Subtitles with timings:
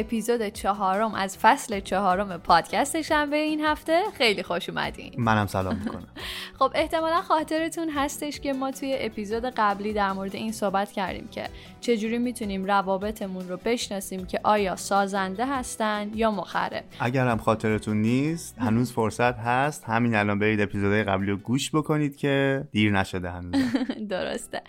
[0.00, 4.02] اپیزود چهارم از فصل چهارم پادکست شنبه این هفته.
[4.18, 5.14] خیلی خوش اومدین.
[5.18, 6.08] منم سلام می‌کنم.
[6.58, 11.48] خب احتمالا خاطرتون هستش که ما توی اپیزود قبلی در مورد این صحبت کردیم که
[11.80, 16.84] چجوری می‌تونیم روابطمون رو بشناسیم که آیا سازنده هستن یا مخرب.
[17.00, 19.84] اگر هم خاطرتون نیست هنوز فرصت هست.
[19.84, 23.62] همین الان برید اپیزودهای قبلی رو گوش بکنید که دیر نشده هنوز.
[24.10, 24.62] درسته.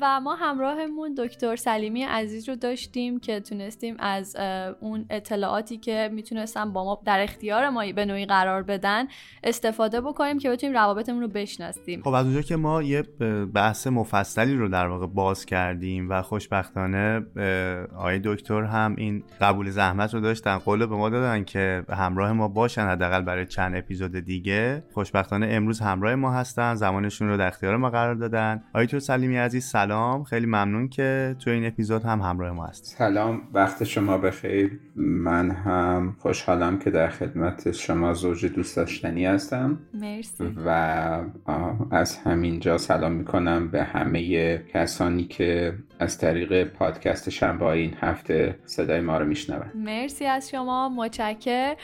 [0.00, 4.36] و ما همراهمون دکتر سلیمی عزیز رو داشتیم که تونستیم از
[4.80, 9.06] اون اطلاعاتی که می‌تونستن با ما در اختیار ما به نوعی قرار بدن
[9.44, 12.02] استفاده بکنیم که بتونیم روابطمون رو بشناسیم.
[12.02, 13.02] خب از اونجا که ما یه
[13.54, 17.20] بحث مفصلی رو در واقع باز کردیم و خوشبختانه
[17.96, 22.48] آقای دکتر هم این قبول زحمت رو داشتن قول به ما دادن که همراه ما
[22.48, 24.84] باشن حداقل برای چند اپیزود دیگه.
[24.92, 28.62] خوشبختانه امروز همراه ما هستن زمانشون رو در اختیار ما قرار دادن.
[28.68, 30.24] آقای دکتر سلیمی عزیز سلام.
[30.24, 33.42] خیلی ممنون که تو این اپیزود هم همراه ما هست سلام.
[33.52, 34.80] وقت شما بخیر.
[34.96, 39.78] من هم خوشحالم که در خدمت شما زوج دوست داشتنی هستم.
[39.94, 40.54] مرسی.
[40.66, 41.21] و
[41.90, 49.00] از همینجا سلام می‌کنم به همه کسانی که از طریق پادکست شنبه این هفته صدای
[49.00, 49.70] ما رو میشنون.
[49.74, 51.74] مرسی از شما متشکر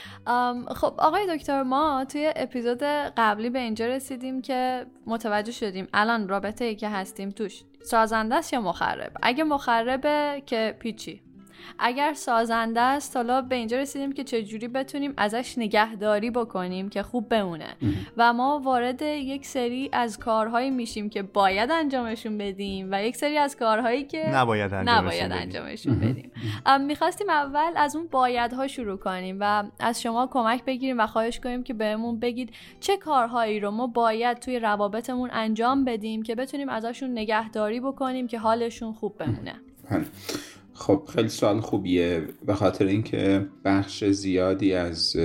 [0.77, 2.83] خب آقای دکتر ما توی اپیزود
[3.17, 8.53] قبلی به اینجا رسیدیم که متوجه شدیم الان رابطه ای که هستیم توش سازنده است
[8.53, 11.23] یا مخرب؟ اگه مخربه که پیچی.
[11.79, 17.29] اگر سازنده است حالا به اینجا رسیدیم که چجوری بتونیم ازش نگهداری بکنیم که خوب
[17.29, 17.77] بمونه.
[18.17, 23.39] و ما وارد یک سری از کارهایی میشیم که باید انجامشون بدیم و یک سری
[23.39, 26.33] از کارهایی که نباید انجامشون, نباید انجامشون بدیم.
[26.87, 31.63] می‌خواستیم اول از اون بایدها شروع کنیم و از شما کمک بگیریم و خواهش کنیم
[31.63, 37.11] که بهمون بگید چه کارهایی رو ما باید توی روابطمون انجام بدیم که بتونیم ازشون
[37.11, 39.55] نگهداری بکنیم که حالشون خوب بمونه.
[39.91, 40.05] بله.
[40.79, 42.23] خب خیلی سوال خوبیه.
[42.47, 45.17] به خاطر اینکه بخش زیادی از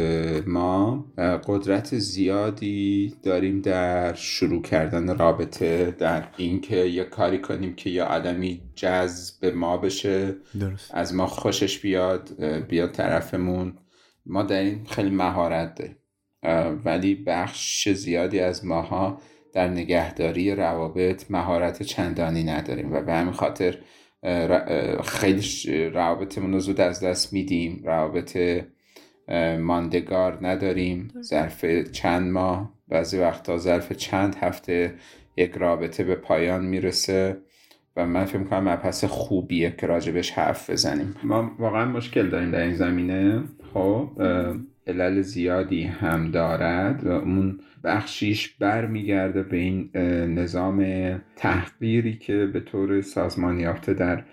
[0.48, 1.06] ما
[1.48, 8.62] قدرت زیادی داریم در شروع کردن رابطه در اینکه یه کاری کنیم که یا آدمی
[8.76, 10.36] جذب ما بشه.
[10.60, 10.96] درست.
[10.96, 13.78] از ما خوشش بیاد بیاد طرفمون.
[14.26, 15.98] ما در این خیلی مهارت داریم.
[16.86, 19.22] ولی بخش زیادی از ماها
[19.54, 23.78] در نگهداری روابط مهارت چندانی نداریم و به همین خاطر
[25.04, 27.82] خیلی روابطمون رو زود از دست میدیم.
[27.86, 28.38] روابط
[29.60, 31.12] ماندگار نداریم.
[31.22, 32.74] ظرف چند ماه.
[32.88, 34.94] بعضی وقتا ظرف چند هفته
[35.38, 37.38] یک رابطه به پایان می‌رسه
[37.96, 41.16] و من فکر می‌کنم مبحث خوبیه که راجبش حرف بزنیم.
[41.24, 43.44] ما واقعا مشکل داریم در این زمینه.
[43.74, 44.10] خب
[44.88, 49.90] علل زیادی هم دارد و اون بخشیش برمیگرده به این
[50.40, 50.86] نظام
[51.36, 54.24] تحقیری که به طور سازمان یافته در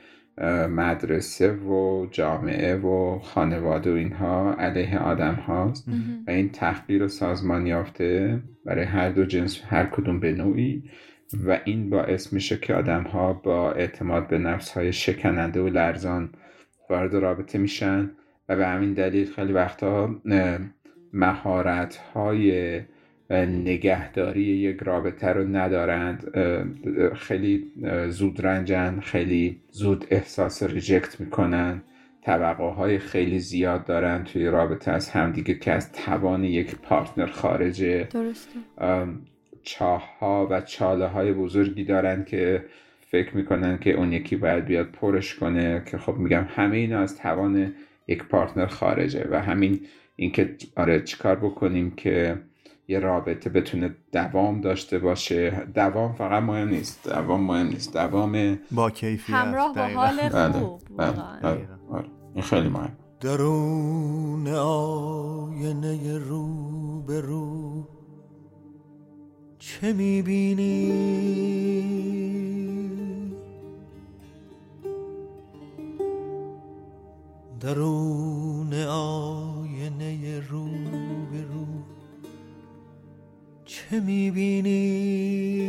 [0.68, 5.88] مدرسه و جامعه و خانواده و اینها علیه آدم هاست.
[6.26, 10.82] و این تحقیر سازمان یافته برای هر دو جنس هر کدوم به نوعی.
[11.46, 16.30] و این باعث میشه که آدم ها با اعتماد به نفس های شکننده و لرزان
[16.90, 18.10] وارد رابطه میشن.
[18.50, 20.14] و به همین دلیل خیلی وقتا
[21.12, 22.80] مهارت های
[23.30, 26.32] نگهداری یک رابطه رو ندارند.
[27.14, 27.72] خیلی
[28.08, 31.82] زود رنجن خیلی زود احساس ریجکت می‌کنن.
[32.22, 34.90] طبقه های خیلی زیاد دارن توی رابطه.
[34.90, 38.08] از همدیگه که از توان یک پارتنر خارجه.
[38.10, 38.58] درسته.
[39.62, 42.64] چاه ها و چاله های بزرگی دارن که
[43.00, 45.82] فکر می‌کنن که اون یکی باید بیاد پرش کنه.
[45.90, 47.72] که خب میگم همه اینا از توان
[48.10, 49.80] یک پارتنر خارجه و همین
[50.16, 52.40] اینکه آره چیکار بکنیم که
[52.88, 55.50] یه رابطه بتونه دوام داشته باشه.
[55.74, 57.08] دوام فقط مهم نیست.
[57.08, 57.92] دوام مهم نیست.
[57.92, 60.82] دوام با کیفیت همراه با حال خوب.
[60.98, 61.12] بله،
[61.42, 62.08] بله، آره.
[62.34, 62.92] این خیلی مهم.
[63.20, 67.88] درون آینه رو به رو
[69.58, 70.90] چه می‌بینی؟
[77.60, 80.64] درون آینه رو
[81.32, 81.66] به رو
[83.64, 85.60] چه می‌بینی؟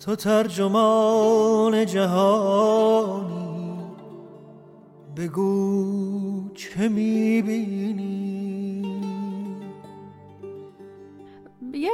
[0.00, 3.78] تو ترجمان جهانی
[5.16, 8.18] بگو چه می‌بینی؟
[11.74, 11.90] یه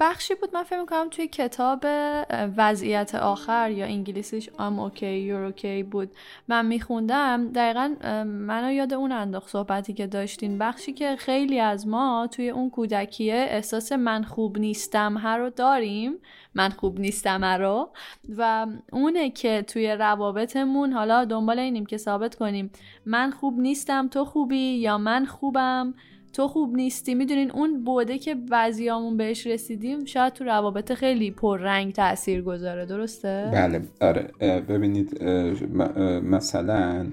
[0.00, 1.84] بخشی بود من فکر می‌کنم توی کتاب
[2.56, 6.10] وضعیت آخر یا انگلیسیش I'm OK you're OK بود.
[6.48, 7.52] من میخوندم.
[7.52, 7.94] دقیقا
[8.24, 13.34] منو یاد اون انداخت صحبتی که داشتین بخشی که خیلی از ما توی اون کودکیه
[13.34, 16.12] احساس من خوب نیستم هر رو داریم.
[16.54, 17.90] من خوب نیستم رو.
[18.38, 22.70] و اونه که توی روابطمون حالا دنبال اینیم که ثابت کنیم
[23.06, 25.94] من خوب نیستم تو خوبی یا من خوبم؟
[26.32, 27.14] تو خوب نیستی.
[27.14, 32.86] می‌دونین اون بوده که بعضیامون بهش رسیدیم شاید تو روابط خیلی پررنگ تاثیر گذاره.
[32.86, 34.30] درسته؟ بله آره.
[34.60, 35.24] ببینید
[36.22, 37.06] مثلا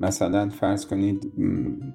[0.00, 1.32] مثلا فرض کنید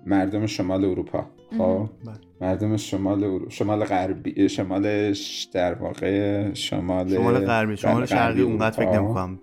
[0.05, 1.25] مردم شمال اروپا.
[1.57, 2.15] خب؟ بله.
[2.41, 3.49] مردم شمال ارو...
[3.49, 9.39] شمال غربی شمالش در واقع شمال شمال غربی شمال شرقی اونقدر فکر نمی‌کنم.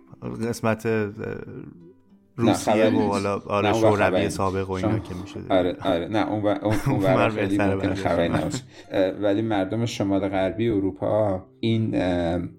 [0.48, 0.86] قسمت
[2.36, 6.08] روسیه و حالا آره شوروی سابق و اینا که میشه آره آره.
[6.08, 8.62] نه اون اون, اون خیلی ممکنه خبری نباشه.
[9.20, 11.94] ولی مردم شمال غربی اروپا این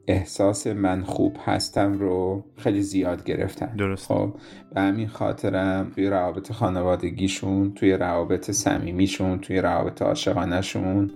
[0.08, 3.76] احساس من خوب هستم رو خیلی زیاد گرفتن.
[3.76, 4.34] درست خب
[4.74, 11.12] به همین خاطرم توی روابط خانوادگیشون توی روابط صمیمیشون توی روابط عاشقانهشون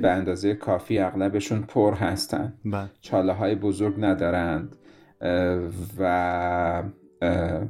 [0.00, 2.54] به اندازه کافی اغلبشون پر هستن.
[2.64, 2.90] بله.
[3.00, 4.76] چاله های بزرگ ندارند.
[5.98, 6.82] و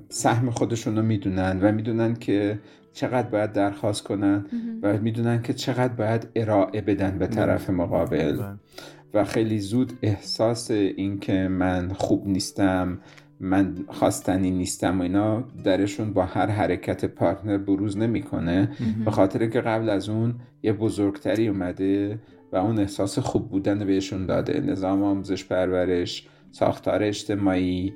[0.09, 2.59] سهم خودشون رو می‌دونن و می‌دونن که
[2.93, 4.47] چقدر باید درخواست کنن
[4.83, 8.43] و می‌دونن که چقدر باید ارائه بدن به طرف مقابل.
[9.15, 12.99] و خیلی زود احساس اینکه من خوب نیستم
[13.41, 18.71] من خواستنی نیستم و اینا درشون با هر حرکت پارتنر بروز نمی‌کنه.
[19.05, 22.19] به خاطر که قبل از اون یه بزرگتری اومده
[22.53, 24.61] و اون احساس خوب بودن بهشون داده.
[24.61, 27.93] نظام آموزش پرورش ساختار اجتماعی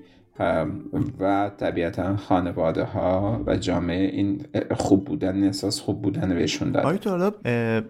[1.20, 4.42] و طبیعتا خانواده ها و جامعه این
[4.76, 6.84] خوب بودن احساس خوب بودن بهشون داد.
[6.84, 7.34] آیا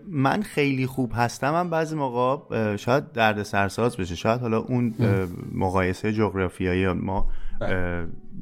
[0.09, 4.15] من خیلی خوب هستم من بعضی موقع شاید درد سرساز بشه.
[4.15, 4.95] شاید حالا اون
[5.55, 7.27] مقایسه جغرافیایی ما.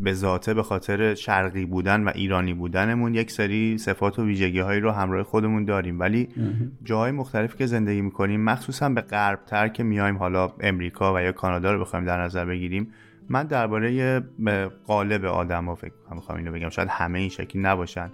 [0.00, 4.80] به ذاته به خاطر شرقی بودن و ایرانی بودنمون یک سری صفات و ویژگی هایی
[4.80, 6.00] رو همراه خودمون داریم.
[6.00, 6.28] ولی
[6.84, 11.72] جاهای مختلفی که زندگی می‌کنیم مخصوصا به غربتر که میایم حالا امریکا و یا کانادا
[11.72, 12.92] رو بخوایم در نظر بگیریم
[13.28, 14.20] من درباره
[14.86, 16.68] قالب آدم ها فکر می‌خوام اینو بگم.
[16.68, 18.10] شاید همه این شکلی نباشن.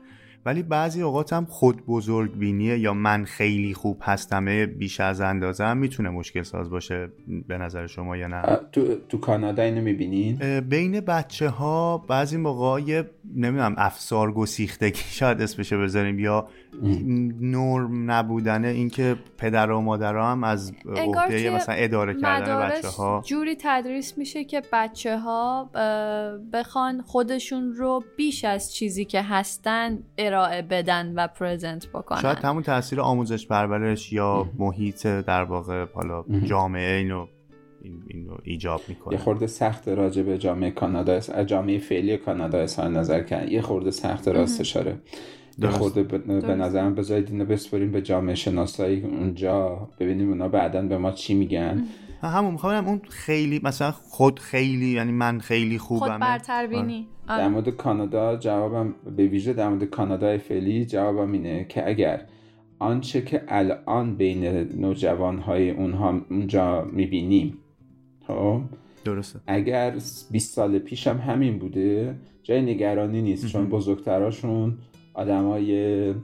[0.47, 5.65] ولی بعضی اوقات هم خود بزرگ بینیه یا من خیلی خوب هستمه بیش از اندازه
[5.65, 7.09] هم می‌تونه مشکل ساز باشه
[7.49, 13.03] به نظر شما یا نه؟ تو, تو کانادا اینو می‌بینین؟ بین بچه ها بعضی موقع
[13.35, 16.49] نمی‌دونم افسار گسیختگی شاید اسمشو بذاریم یا
[17.41, 23.57] نرم نبودنه اینکه پدر و مادر هم از عهده مثلا اداره کردن بچه ها جوری
[23.61, 25.71] تدریس میشه که بچه ها
[26.53, 32.21] بخوان خودشون رو بیش از چیزی که هستن ارائه بدن و پرزنت بکنن.
[32.21, 37.27] شاید همون تاثیر آموزش پرورش یا محیط در واقع حالا جامعه اینو
[38.09, 39.15] این رو ایجاب می‌کنه.
[39.15, 43.91] یه خورده سخت راجع به جامعه کانادا جامعه فعلی کانادا اظهار نظر کرد یه خورده
[43.91, 44.99] سخت راستشاره یه
[45.63, 49.89] خورده به نظرم بذارید اینو بسپریم به جامعه شناسایی اونجا.
[50.01, 51.85] ببینیم اونا بعدا به ما چی میگن.
[52.23, 57.39] همون می‌خوام اون خیلی مثلا خود خیلی یعنی من خیلی خوبم خود برتربینی آره.
[57.39, 62.21] در مورد کانادا جوابم به ویژه در مورد کانادای فعلی جوابم اینه که اگر
[62.79, 64.45] آنچه که الان بین
[64.81, 67.59] نوجوان های اونها اونجا می‌بینیم
[68.27, 68.61] خب؟
[69.05, 69.41] درسته.
[69.47, 69.91] اگر
[70.31, 74.79] 20 سال پیش هم همین بوده جای نگرانی نیست چون بزرگتراشون
[75.15, 76.15] آدمای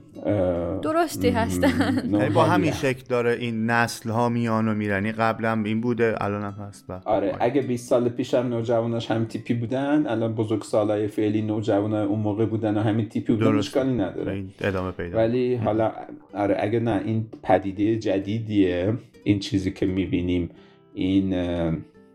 [0.81, 2.03] درستی هستن.
[2.11, 6.41] یعنی با همین شکل داره این نسل ها میان و میرنی قبلا این بوده الان
[6.41, 6.87] هم هست.
[6.87, 7.01] با.
[7.05, 11.93] آره اگه 20 سال پیش هم نوجواناش همین تیپی بودن الان بزرگ سالای فعلی نوجوان
[11.93, 14.43] اون موقع بودن و همین تیپی بودن اشکالی نداره.
[14.61, 15.17] ادامه پیدا.
[15.17, 15.91] ولی حالا
[16.33, 18.93] آره اگه نه این پدیده جدیدیه.
[19.23, 20.49] این چیزی که می‌بینیم
[20.93, 21.33] این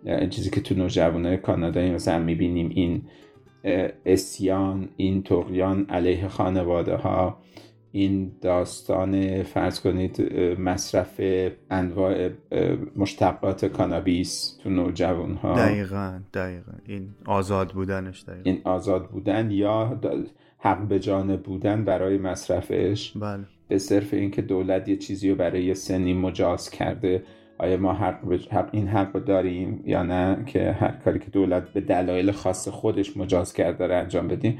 [0.05, 3.03] این چیزی که تو نوجوانای کانادایی مثلا می‌بینیم این
[4.07, 7.39] اسیان این تقیان علیه خانواده ها
[7.93, 11.21] این داستان فرض کنید مصرف
[11.71, 12.31] انواع
[12.97, 16.73] مشتقات کانابیس تو نوجوان ها دقیقا دقیقا.
[16.87, 18.43] این آزاد بودنش دقیقا.
[18.45, 20.01] این آزاد بودن یا
[20.59, 23.13] حق به جانب بودن برای مصرفش.
[23.17, 23.45] بله.
[23.69, 27.23] به صرف اینکه دولت یه چیزی رو برای سنی مجاز کرده.
[27.59, 31.69] آیا ما حق, حق این حق رو داریم یا نه که هر کاری که دولت
[31.69, 34.59] به دلایل خاص خودش مجاز کرده رو انجام بدیم؟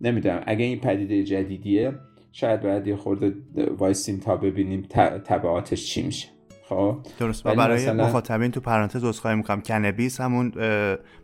[0.00, 0.42] نمی‌دونم.
[0.46, 1.92] اگه این پدیده جدیدیه
[2.32, 3.34] شاید باید یه خورده
[3.78, 4.82] وایسیم تا ببینیم
[5.24, 6.28] تبعاتش چی میشه.
[6.68, 7.46] خب؟ درست.
[7.46, 8.06] و برای مثلا...
[8.06, 9.60] مخاطبین تو پرانتز عذرخواهی می‌کنم.
[9.60, 10.52] کنبیس همون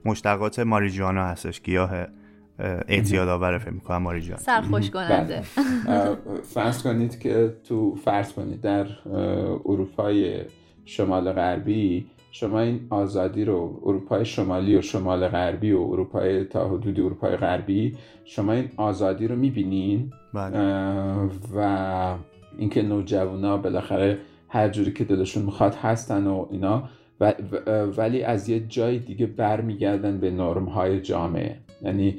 [0.05, 1.91] مشتقات ماریجوانا هستش گیاه
[2.89, 4.43] اعتیاد آور فکر می‌کنم ماریجوانا.
[4.43, 5.43] سرخوش کننده
[6.43, 8.87] فرض کنید که تو فرض کنید در
[9.65, 10.41] اروپای
[10.91, 17.01] شمال غربی شما این آزادی رو اروپای شمالی و شمال غربی و اروپای تا حدود
[17.01, 20.59] اروپای غربی شما این آزادی رو می‌بینین؟ بله.
[21.57, 22.15] و
[22.59, 24.19] اینکه نوجوانا بالاخره
[24.49, 26.83] هر جوری که دلشون می‌خواد هستن و اینا.
[27.21, 27.33] و-
[27.97, 31.57] ولی از یه جای دیگه برمیگردن به نرم های جامعه.
[31.83, 32.17] یعنی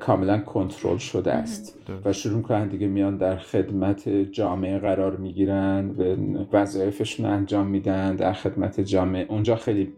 [0.00, 1.78] کاملا کنترل شده است.
[2.04, 6.16] و شروع می‌کنن دیگه میان در خدمت جامعه قرار می‌گیرن و
[6.52, 9.26] وظایفشون رو انجام میدن در خدمت جامعه.
[9.28, 9.92] اونجا خیلی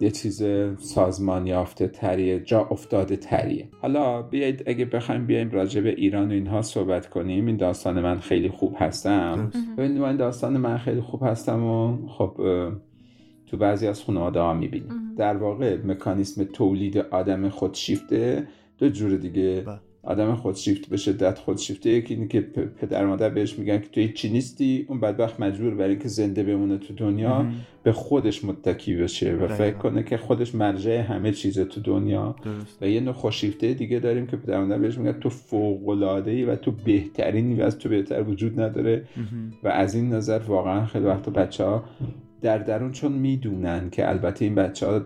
[0.00, 0.44] یه چیز
[0.78, 3.68] سازمان یافته تریه جا افتاده تریه.
[3.80, 7.46] حالا بیایید اگه بخوایم بیایم راجع به ایران و اینها صحبت کنیم.
[7.46, 9.50] این داستان من خیلی خوب هستم.
[9.78, 12.36] ببینید این داستان من خیلی خوب هستم و خب
[13.46, 15.14] تو بعضی از خانواده ها می‌بینیم.
[15.16, 18.46] در واقع مکانیسم تولید آدم خودشیفته
[18.78, 19.78] دو جور دیگه بله.
[20.06, 22.40] آدم خودشیفته به شدت خودشیفته یکی اینه که
[22.80, 26.78] پدر مادر بهش میگن که تو هیچی نیستی اون بدبخت مجبور برای اینکه زنده بمونه
[26.78, 27.54] تو دنیا مهم.
[27.82, 29.70] به خودش متکی بشه و فکر.
[29.70, 34.26] کنه که خودش مرجع همه چیزه تو دنیا درست و یه نوع خوشیفته دیگه داریم
[34.26, 35.88] که پدر مادر بهش میگن تو فوق
[36.26, 39.52] ای و تو بهترینی و از تو بهتر وجود نداره مهم.
[39.62, 41.84] و از این نظر واقعا خیلی وقت بچه ها
[42.42, 45.00] در درون چون می‌دونن که البته این بچه ها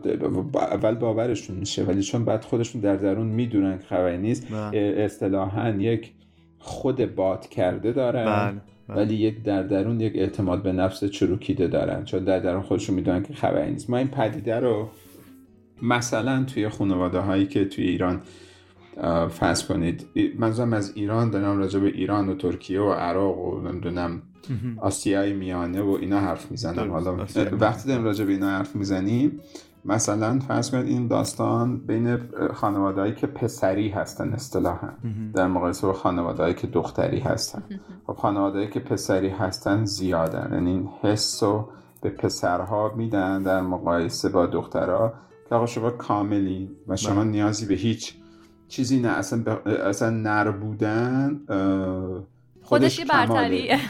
[0.54, 4.94] اول باورشون میشه ولی چون بعد خودشون در درون می‌دونن که خبری نیست بله.
[4.98, 6.12] اصطلاحا یک
[6.58, 8.98] خود باد کرده دارن بله بله.
[8.98, 13.22] ولی یک در درون یک اعتماد به نفس چروکیده دارن چون در درون خودشون می‌دونن
[13.22, 14.88] که خبری نیست ما این پدیده رو
[15.82, 18.20] مثلا توی خانواده هایی که توی ایران
[19.30, 20.06] فرض کنید
[20.38, 24.22] منظورم از ایران دارم راجع به ایران و ترکیه و عراق و نمی‌دونم.
[24.80, 26.90] آسیای میانه و اینا حرف می‌زنم.
[26.90, 27.16] حالا.
[27.60, 29.40] وقتی داریم راجع به اینا حرف می‌زنیم
[29.84, 32.18] مثلا فرض کنید این داستان بین
[32.54, 34.88] خانوادهایی که پسری هستن اصطلاحا.
[35.34, 37.62] در مقایسه با خانوادهایی که دختری هستن
[38.06, 41.68] خب خانوادهایی که پسری هستن زیادن یعنی این حس رو
[42.02, 45.12] به پسرها میدن در مقایسه با دخترها
[45.48, 47.24] که آقا شما کاملی و شما بله.
[47.24, 48.14] نیازی به هیچ
[48.70, 52.24] چیزی نه اصلا, به- اصلا نر بودن اه،
[52.62, 53.04] خودش یه.
[53.04, 53.78] برتریه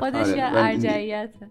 [0.00, 1.48] خودش آره، یه ارجعیته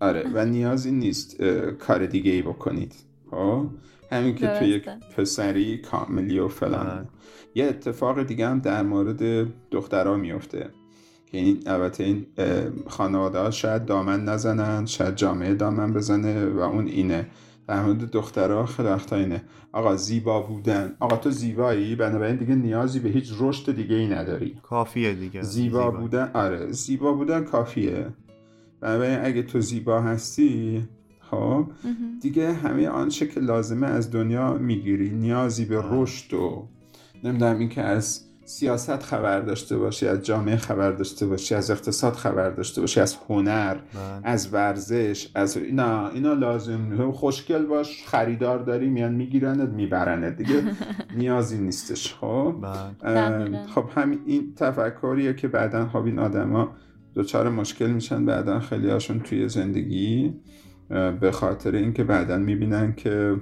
[0.00, 2.94] آره و نیازی نیست اه، کار دیگه ای بکنید.
[3.30, 3.66] خب؟
[4.12, 4.88] همین که تو یک.
[5.16, 6.86] پسری کاملی و فلان.
[6.86, 7.06] بله.
[7.54, 10.70] یه اتفاق دیگه هم در مورد دخترها میفته.
[11.26, 12.26] که این البته این
[12.86, 17.26] خانواده ها شاید دامن نزنن شاید جامعه دامن بزنه و اون اینه.
[17.68, 19.42] در مورد دخترها خیلی وقتا اینه
[19.72, 20.96] آقا زیبا بودن.
[21.00, 24.58] آقا تو زیبایی؟ بنابراین دیگه نیازی به هیچ رشد دیگه ای نداری.
[24.62, 25.42] کافیه دیگه.
[25.42, 26.72] زیبا بودن؟ آره.
[26.72, 28.06] زیبا بودن کافیه.
[28.80, 30.82] بنابراین اگه تو زیبا هستی
[31.20, 31.66] خب
[32.22, 35.10] دیگه همه آنچه که لازمه از دنیا می‌گیری.
[35.10, 36.02] نیازی به آه.
[36.02, 36.68] رشد و
[37.24, 42.50] نمی‌دونم اینکه از سیاست خبر داشته باشی از جامعه خبر داشته باشی از اقتصاد خبر
[42.50, 43.82] داشته باشی از هنر بله.
[44.24, 50.36] از ورزش از اینا اینا لازم خوشگل باش خریدار داری میان میگیرنت میبرنت.
[50.36, 50.62] دیگه
[51.18, 52.14] نیازی نیستش.
[52.14, 52.54] خب؟
[53.00, 53.66] بله.
[53.66, 56.76] خب همین این تفکریه که بعدا خب این آدما
[57.16, 58.24] دچار مشکل میشن.
[58.24, 60.34] بعدا خیلی هاشون توی زندگی
[61.20, 63.36] به خاطر اینکه بعدا می‌بینن که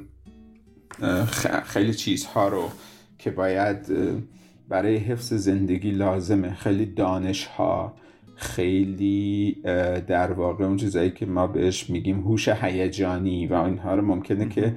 [1.65, 2.69] خیلی چیزها رو
[3.19, 3.93] که باید
[4.69, 6.55] برای حفظ زندگی لازمه.
[6.55, 7.95] خیلی دانش ها
[8.35, 9.57] خیلی
[10.07, 14.75] در واقع اون چیزایی که ما بهش میگیم هوش هیجانی و اینها رو ممکنه که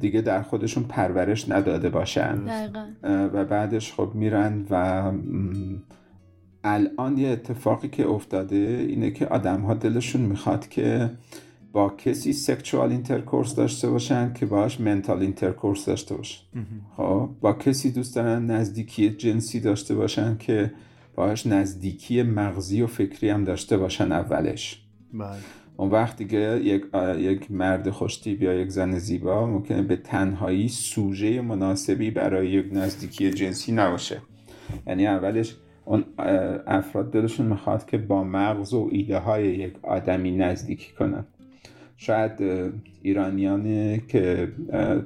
[0.00, 2.34] دیگه در خودشون پرورش نداده باشن.
[2.34, 2.84] دقیقا.
[3.32, 5.12] و بعدش خب میرن و
[6.64, 11.10] الان یه اتفاقی که افتاده اینه که آدم ها دلشون می‌خواد که
[11.74, 16.40] با کسی sexual intercourse داشته باشن که باش mental intercourse داشته باشن
[16.96, 20.72] خب با کسی دوست دارن نزدیکی جنسی داشته باشن که
[21.14, 24.82] باش نزدیکی مغزی و فکری هم داشته باشن اولش.
[25.12, 25.28] بله.
[25.76, 26.84] اون وقت دیگه یک,
[27.18, 33.30] یک مرد خوشتیپ یا یک زن زیبا ممکنه به تنهایی سوژه مناسبی برای یک نزدیکی
[33.30, 34.20] جنسی نباشه.
[34.86, 36.04] یعنی اولش اون
[36.66, 41.24] افراد دلشون می‌خواد که با مغز و ایده های یک آدمی نزدیکی کنن.
[41.96, 42.70] شاید اه،
[43.02, 44.48] ایرانیانی که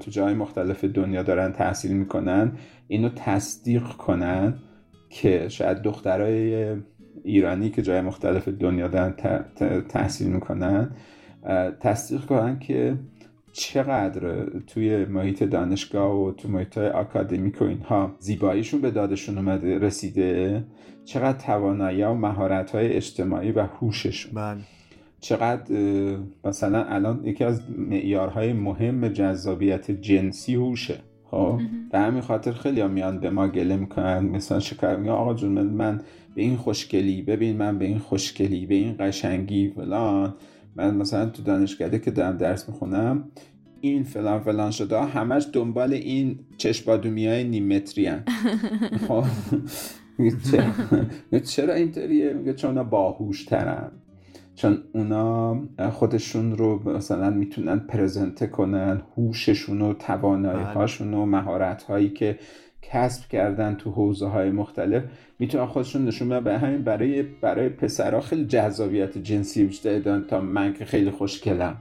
[0.00, 2.52] تو جای مختلف دنیا دارن تحصیل می‌کنن
[2.88, 4.54] اینو تصدیق کنن
[5.10, 6.76] که شاید دخترای
[7.24, 9.14] ایرانی که جای مختلف دنیا دارن
[9.88, 10.90] تحصیل می‌کنن
[11.80, 12.98] تصدیق کنن که
[13.52, 20.64] چقدر توی محیط دانشگاه و تو محیط اکادمیک و اینها زیباییشون به دادشون اومده رسیده
[21.04, 24.34] چقدر توانایی و مهارت های اجتماعی و هوششون.
[24.34, 24.60] بله.
[25.20, 25.74] چقدر
[26.44, 30.98] مثلا الان یکی از معیارهای مهم جذابیت جنسی هوشه.
[31.30, 31.60] خب؟
[31.92, 35.52] به همین خاطر خیلی هم میان به ما گله می‌کنن مثلا شکایت میگن آقا جون
[35.52, 36.00] من
[36.34, 40.34] به این خوشگلی ببین من به این خوشگلی به این قشنگی فلان.
[40.76, 43.30] من مثلا تو دانشکده که دارم درس می‌خونم
[43.80, 48.24] این فلان فلان شده همش دنبال این چشبادومی های نیمتری هن.
[49.08, 49.24] خب،
[50.50, 53.90] چرا, چرا اینطوریه؟ میگه چون باهوش ترن
[54.58, 55.60] چون اونا
[55.92, 62.38] خودشون رو مثلا می‌تونن پرزنته کنن هوششون و توانایی هاشون و مهارت هایی که
[62.82, 65.02] کسب کردن تو حوزه های مختلف
[65.38, 66.44] می‌تونن خودشون نشون بدن.
[66.44, 71.76] به همین برای برای پسرها خیلی جذابیت جنسی بیشتر دارن تا من که خیلی خوشگلم.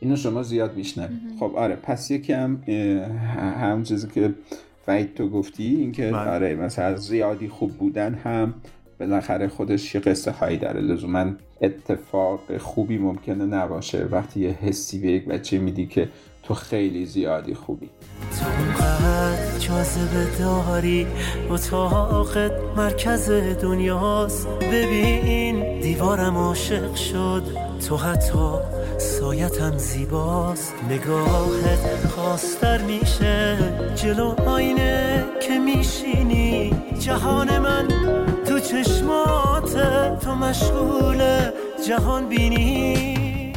[0.00, 1.20] اینو شما زیاد میشنوید.
[1.40, 4.34] خب آره پس یکی هم چیزی که
[4.88, 6.30] وید تو گفتی اینکه بله.
[6.30, 8.54] آره مثلا زیادی خوب بودن هم
[9.00, 10.80] بالاخره خودش یه قصه هایی داره.
[10.80, 11.26] لزوما
[11.60, 14.04] اتفاق خوبی ممکنه نباشه.
[14.10, 16.08] وقتی یه حسی به یک بچه میدی که
[16.42, 17.90] تو خیلی زیادی خوبی.
[18.38, 18.46] تو
[19.58, 21.06] جاذبه داری.
[21.50, 23.30] اتاقت مرکز
[23.62, 24.48] دنیاست.
[24.72, 27.42] ببین دیوارم عاشق شد.
[27.88, 28.52] تو حتی
[28.98, 30.74] سایتم زیباست.
[30.90, 33.58] نگاهت خواستر میشه.
[33.94, 36.72] جلو آینه که میشینی.
[36.98, 37.88] جهان من
[38.60, 39.76] چشمات
[40.24, 41.50] تو مشغول
[41.88, 43.52] جهان بینی؟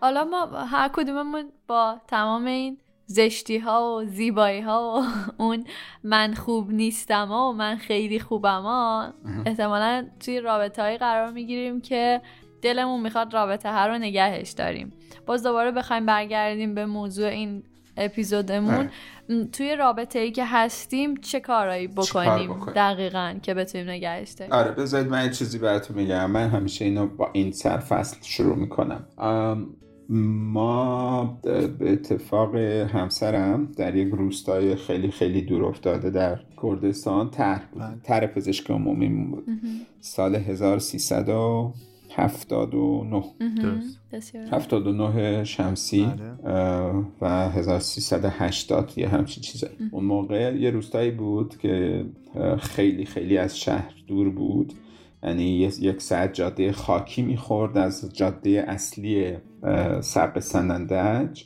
[0.00, 5.64] حالا ما هر کدوممون با تمام این زشتی ها و زیبایی ها و اون
[6.04, 9.12] من خوب نیستم و من خیلی خوبم ها
[9.46, 12.22] احتمالا توی رابطه قرار می‌گیریم که
[12.62, 14.92] دلمون می‌خواد رابطه هر رو نگهش داریم.
[15.26, 17.62] باز دوباره بخوایم برگردیم به موضوع این
[17.96, 18.90] اپیزودمون.
[19.52, 25.10] توی رابطه ای که هستیم چه کارایی بکنیم, دقیقا که بتونیم نگهش داریم؟ آره بذارید
[25.10, 26.30] من چیزی براتون میگم.
[26.30, 29.06] من همیشه اینو با این سرفصل شروع می‌کنم.
[30.52, 31.38] ما
[31.78, 37.94] به اتفاق همسرم در یک روستای خیلی خیلی دور افتاده در کردستان تر بله.
[38.04, 39.44] تر پزشک عمومی بود.
[40.00, 41.30] سال 1300
[42.16, 43.24] 79
[44.52, 47.04] 79 شمسی بله.
[47.20, 49.74] و 1380 یه همچین چیزایی.
[49.90, 52.04] اون موقع یه روستایی بود که
[52.60, 54.72] خیلی خیلی از شهر دور بود.
[55.22, 55.42] یعنی
[55.80, 59.32] یک ساعت جاده خاکی می‌خورد از جاده اصلی
[60.00, 61.44] سرق سنندج.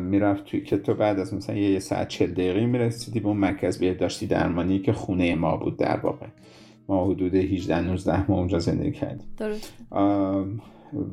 [0.00, 3.78] می‌رفت توی که تو بعد از مثلا یه ساعت چل دقیقه می‌رسیدی به اون مرکز
[3.78, 6.26] بهداشتی درمانی که خونه ما بود در واقع.
[6.88, 9.28] ما حدود 18 19 ما اونجا زندگی کردیم.
[9.36, 9.72] درست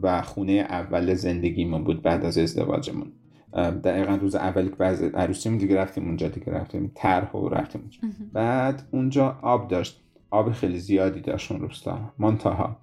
[0.02, 3.12] و خونه اول زندگیمون بود بعد از ازدواجمون.
[3.84, 8.00] دقیقا روز اولی که بعد عروسیمون دیگه رفتیم اونجا دیگه رفتیم طرح و رفتیم اونجا.
[8.34, 10.02] بعد اونجا آب داشت.
[10.32, 12.78] آب خیلی زیادی داشت اون روستا منتها.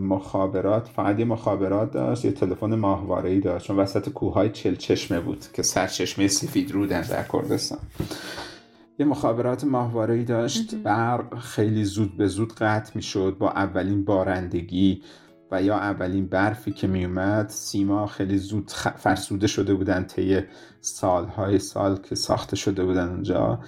[0.00, 3.66] مخابرات فقط یه مخابرات داشت یه تلفن ماهواره ای داشت.
[3.66, 7.78] چون وسط کوههای چلچشمه بود که سرچشمه سفید رودن در کردستان.
[8.98, 15.02] یه مخابرات ماهواره داشت برق خیلی زود به زود قطع می شد با اولین بارندگی
[15.50, 20.40] و یا اولین برفی که می اومد سیما خیلی زود فرسوده شده بودن طی
[20.80, 23.60] سالهای سال که ساخته شده بودن اونجا.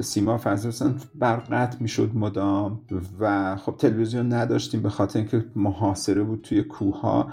[0.00, 2.80] سیما فرسوده برق قطع می شد مدام
[3.20, 7.26] و خب تلویزیون نداشتیم به خاطر اینکه محاصره بود توی کوه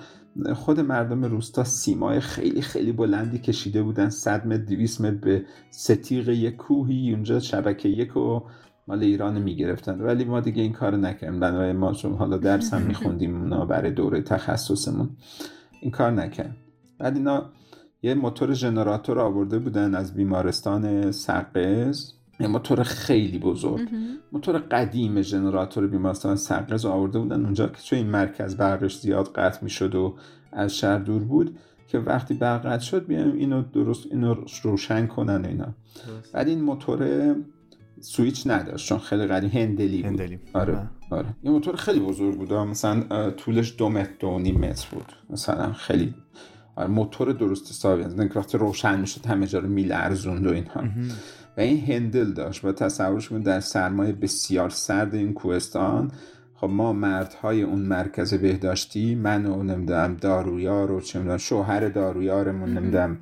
[0.53, 4.09] خود مردم روستا سیمای خیلی خیلی بلندی کشیده بودن.
[4.09, 8.41] صد متر دویست متر به ستیق یک کوهی اونجا شبکه یک و
[8.87, 10.01] مال ایران می‌گرفتن.
[10.01, 11.39] ولی ما دیگه این کار نکردیم.
[11.39, 15.09] بنابراین ما چون حالا درس هم میخوندیم اونا برای دوره تخصصمون.
[15.81, 16.55] این کار نکردیم
[16.99, 17.49] بعد اینا
[18.01, 22.13] یه موتور ژنراتور آورده بودن از بیمارستان سقز
[22.47, 23.89] موتور خیلی بزرگ.
[24.31, 29.63] موتور قدیم ژنراتور بیمارستان سقز آورده بودن اونجا که چون این مرکز برقش زیاد قطع
[29.63, 30.15] می‌شد و
[30.51, 35.45] از شهر دور بود که وقتی برق قطع شد بیایم اینو درست اینو روشن کنن
[35.45, 35.67] اینا.
[36.33, 37.35] بعد این موتور
[37.99, 39.49] سویچ نداشت چون خیلی قدیم.
[39.49, 40.05] هندلی بود.
[40.05, 40.39] هندلی.
[40.53, 41.25] آره آره.
[41.41, 42.53] این موتور خیلی بزرگ بود.
[42.53, 45.05] مثلا طولش دو متر دو نیم متر بود.
[45.29, 46.13] مثلا خیلی
[46.75, 50.83] آره موتور درست حسابی از وقتی روشن می‌شد همه جا رو میلرزوند و اینها
[51.57, 56.11] و این هندل داشت و تصورش کنید در سرمایه بسیار سرد این کوهستان
[56.55, 63.17] خب ما مردهای اون مرکز بهداشتی من و نمی‌دونم دارویار و چه شوهر دارویارمون نمی‌دونم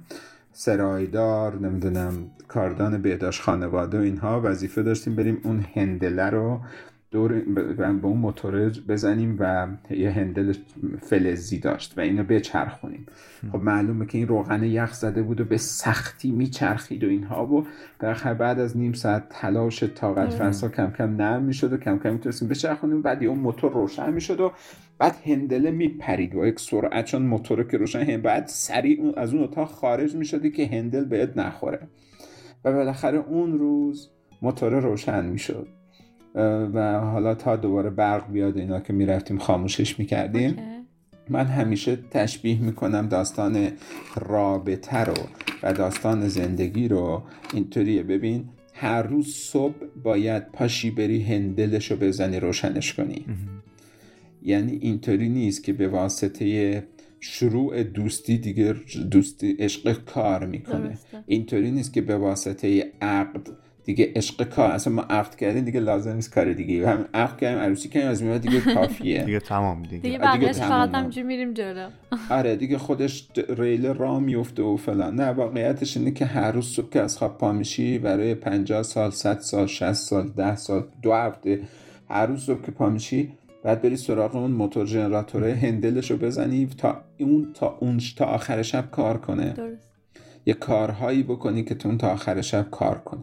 [0.54, 2.14] سرایدار نمی‌دونم
[2.48, 6.60] کاردان بهداشت خانواده و اینها وظیفه داشتیم بریم اون هندله رو
[7.12, 7.40] دور
[7.74, 10.54] به اون موتور بزنیم و یه هندل
[11.02, 13.06] فلزی داشت و اینو بچرخونیم.
[13.52, 17.68] خب معلومه که این روغن یخ زده بود و به سختی میچرخید و اینها و
[18.00, 22.14] در بعد از نیم ساعت تلاش طاقت فرسا کم کم نرم می‌شد و کم کم
[22.14, 23.02] می‌تونستیم بچرخونیم.
[23.02, 24.52] بعد اون موتور روشن می‌شد و
[25.00, 29.68] بعد هندله میپرید و یک سرعت چون موتور که روشن بعد سریع از اون اتاق
[29.68, 31.80] خارج می‌شدی که هندل بهت نخوره.
[32.66, 34.10] و بالاخره اون روز
[34.42, 35.68] موتور روشن می‌شد.
[36.74, 40.56] و حالا تا دوباره برق بیاد اینا که می‌رفتیم خاموشش می‌کردیم
[41.30, 43.68] من همیشه تشبیه می‌کنم داستان
[44.16, 45.14] رابطه رو
[45.64, 48.04] و داستان زندگی رو اینطوریه.
[48.04, 53.26] ببین هر روز صبح باید پاشی بری هندلش رو بزنی روشنش کنی.
[54.44, 56.84] یعنی اینطوری نیست که به واسطه
[57.20, 58.76] شروع دوستی دیگه
[59.12, 60.98] دوستی عشق کار می‌کنه.
[61.28, 63.48] اینطوری نیست که به واسطه عقد
[63.84, 64.72] دیگه عشق کار.
[64.72, 66.90] اصلا ما عقد کردیم دیگه لازم نیست کار دیگه.
[66.90, 69.24] هم عقد کردیم عروسی کردیم از میاد دیگه کافیه.
[69.24, 69.98] دیگه تمام دیگه.
[69.98, 71.90] دیگه بعدش فقط همینجوری میریم جلو.
[72.38, 75.16] آره دیگه خودش ریل را میفته و فلان.
[75.16, 79.12] نه واقعیتش اینه که هر روز صبح که از خواب پا میشی برای 50 سال
[79.12, 81.60] 100 سال 60 سال 10 سال دو هفته
[82.10, 83.32] هر روز صبح که پا میشی
[83.64, 88.62] بعد بری سراغ اون موتور جنراتوره هندلش رو بزنی تا اون تا اون تا آخر
[88.62, 89.54] شب کار کنه.
[89.54, 89.88] درست.
[90.46, 93.20] یه کارهایی بکنی که تو تا آخر شب کار کنه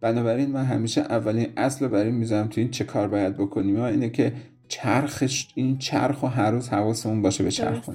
[0.00, 3.80] بنابراین من همیشه اولین اصل برای می‌ذارم تو این چه کار باید بکنیم.
[3.80, 4.32] اینه که
[4.68, 7.90] چرخش این چرخ و هر روز حواسمون باشه به چرخ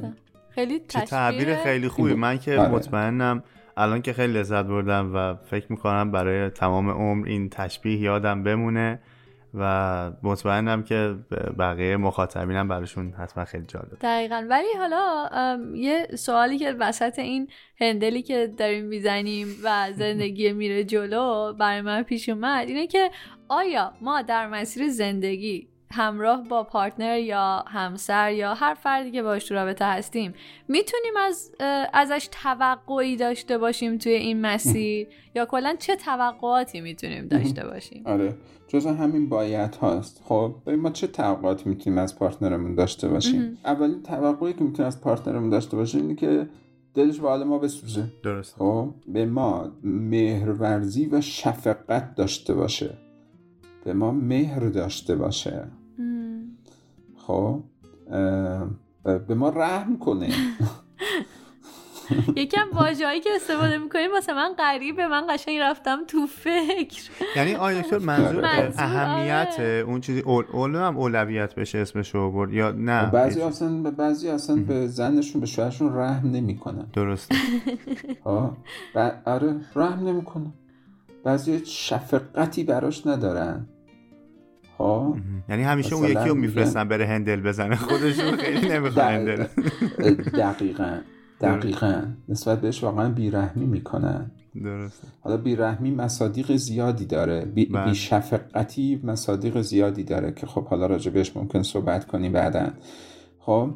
[0.50, 2.14] خیلی چه تعبیر خیلی خوبی.
[2.14, 2.72] من که آره.
[2.72, 3.44] مطمئنم
[3.78, 9.00] الان که خیلی لذت بردم و فکر می‌کنم برای تمام عمر این تشبیه یادم بمونه.
[9.54, 11.16] و مطمئنم که
[11.60, 13.98] بقیه مخاطبینم براشون حتما خیلی جالب.
[14.02, 14.48] دقیقا.
[14.50, 15.30] ولی حالا
[15.76, 17.48] یه سوالی که وسط این
[17.80, 23.12] هندلی که داریم می‌زنیم و زندگی میره جلو برای من پیش اومد اینه که
[23.50, 29.46] آیا ما در مسیر زندگی همراه با پارتنر یا همسر یا هر فردی که باش
[29.46, 30.34] تو رابطه هستیم
[30.68, 31.52] می‌تونیم از
[31.94, 38.36] ازش توقعی داشته باشیم توی این مسیر؟ یا کلا چه توقعاتی می‌تونیم داشته باشیم؟ آره
[38.68, 40.22] جزء همین باید هاست.
[40.26, 45.50] خب ما چه توقعاتی می‌تونیم از پارتنرمون داشته باشیم؟ اولین توقعی که می‌تونیم از پارتنرمون
[45.50, 46.48] داشته باشیم اینه که
[46.94, 48.04] دلش به حال ما بسوزه.
[48.24, 52.98] درست خب به ما مهرورزی و شفقت داشته باشه.
[53.86, 55.68] به ما مهر داشته باشه.
[57.28, 57.64] خب
[59.28, 60.30] به ما رحم کنه.
[62.36, 65.08] یکم واژه‌ای که استفاده می‌کنیم واسه من غریبه.
[65.08, 67.10] من قشنگ رفتم تو فکر.
[67.36, 68.46] یعنی آیا دکتر منظور
[68.78, 74.30] اهمیت اون چیزی اول, اول هم اولویت بشه اسمشو برد یا نه؟ بعضی اصلا بعضی
[74.30, 76.88] اصلا به زنشون به شوهرشون رحم نمی‌کنن.
[76.94, 77.36] درسته.
[78.26, 78.58] ها
[79.26, 80.54] آره رحم نمی‌کنن.
[81.24, 83.68] بعضی شفقتی براش ندارن.
[84.78, 85.16] خب
[85.50, 87.76] یعنی همیشه اون یکی رو میفرستن بره هندل بزنه.
[87.76, 89.44] خودشون خیلی نمی‌خواد هندل.
[90.38, 90.98] دقیقا.
[91.42, 92.02] دقیقا.
[92.30, 94.32] نسبت بهش واقعا بیرحمی می‌کنن.
[94.64, 95.08] درسته.
[95.22, 97.46] حالا بیرحمی مصادیق زیادی داره.
[97.46, 97.94] بی, بله.
[97.94, 102.68] شفقتی مصادیق زیادی داره که خب حالا راجبش ممکن صحبت کنیم بعدا.
[103.40, 103.70] خب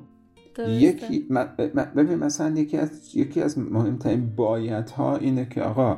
[0.67, 1.27] یکی
[1.95, 5.97] ببین مثلا یکی از یکی از مهمترین بایت ها اینه که آقا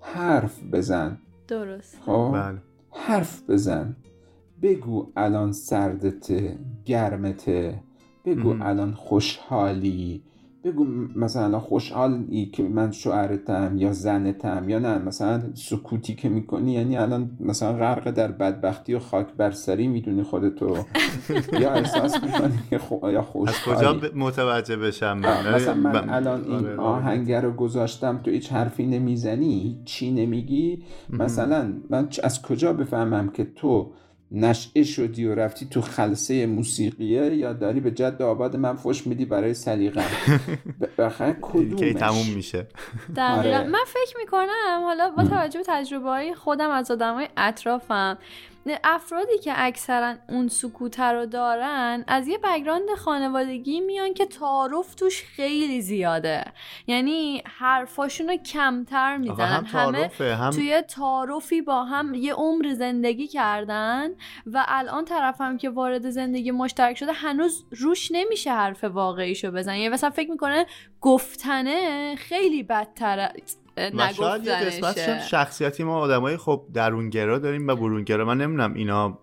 [0.00, 1.18] حرف بزن.
[1.48, 2.58] درست خب؟ بله.
[2.92, 3.96] حرف بزن.
[4.62, 7.80] بگو الان سردته گرمته
[8.24, 10.22] بگو الان خوشحالی.
[10.64, 16.96] بگو مثلا خوشحالی که من شوهرتم یا زنتم یا نه مثلا سکوتی که می‌کنی یعنی
[16.96, 20.76] الان مثلا غرق در بدبختی و خاک بر سری می‌دونی خودتو.
[21.60, 23.10] یا احساس می‌کنی که خو...
[23.10, 26.80] یا خوشحالی از کجا متوجه بشم من؟ مثلا من الان این آره، آره.
[26.80, 33.44] آهنگر رو گذاشتم تو هیچ حرفی نمی‌زنی چی نمیگی؟ مثلا من از کجا بفهمم که
[33.44, 33.92] تو
[34.32, 39.24] نشعه شدی و رفتی تو خلصه موسیقیه یا داری به جد آباد من فش میدی
[39.24, 40.04] برای سلیقه؟
[40.98, 42.66] بخیر کدومش؟ که تموم میشه.
[43.18, 43.64] آره.
[43.64, 48.18] من فکر می‌کنم حالا با توجه به تجربه های خودم از آدم های اطرافم
[48.84, 55.22] افرادی که اکثرا اون سکوت رو دارن از یه بگراند خانوادگی میان که تعارف توش
[55.24, 56.44] خیلی زیاده.
[56.86, 59.64] یعنی حرفاشون رو کمتر می‌زنن.
[59.64, 60.50] همه هم...
[60.50, 64.10] توی تعارفی با هم یه عمر زندگی کردن
[64.46, 69.88] و الان طرفم که وارد زندگی مشترک شده هنوز روش نمیشه حرف واقعیشو بزن یعنی
[69.88, 70.66] مثلا فکر می‌کنه
[71.00, 72.62] گفتنه خیلی
[73.76, 75.20] بدتر نگفتنشه.
[75.26, 78.24] شخصیتی؟ ما آدمای خب درونگرا داریم و برونگرا.
[78.24, 79.18] من نمی‌دونم اینا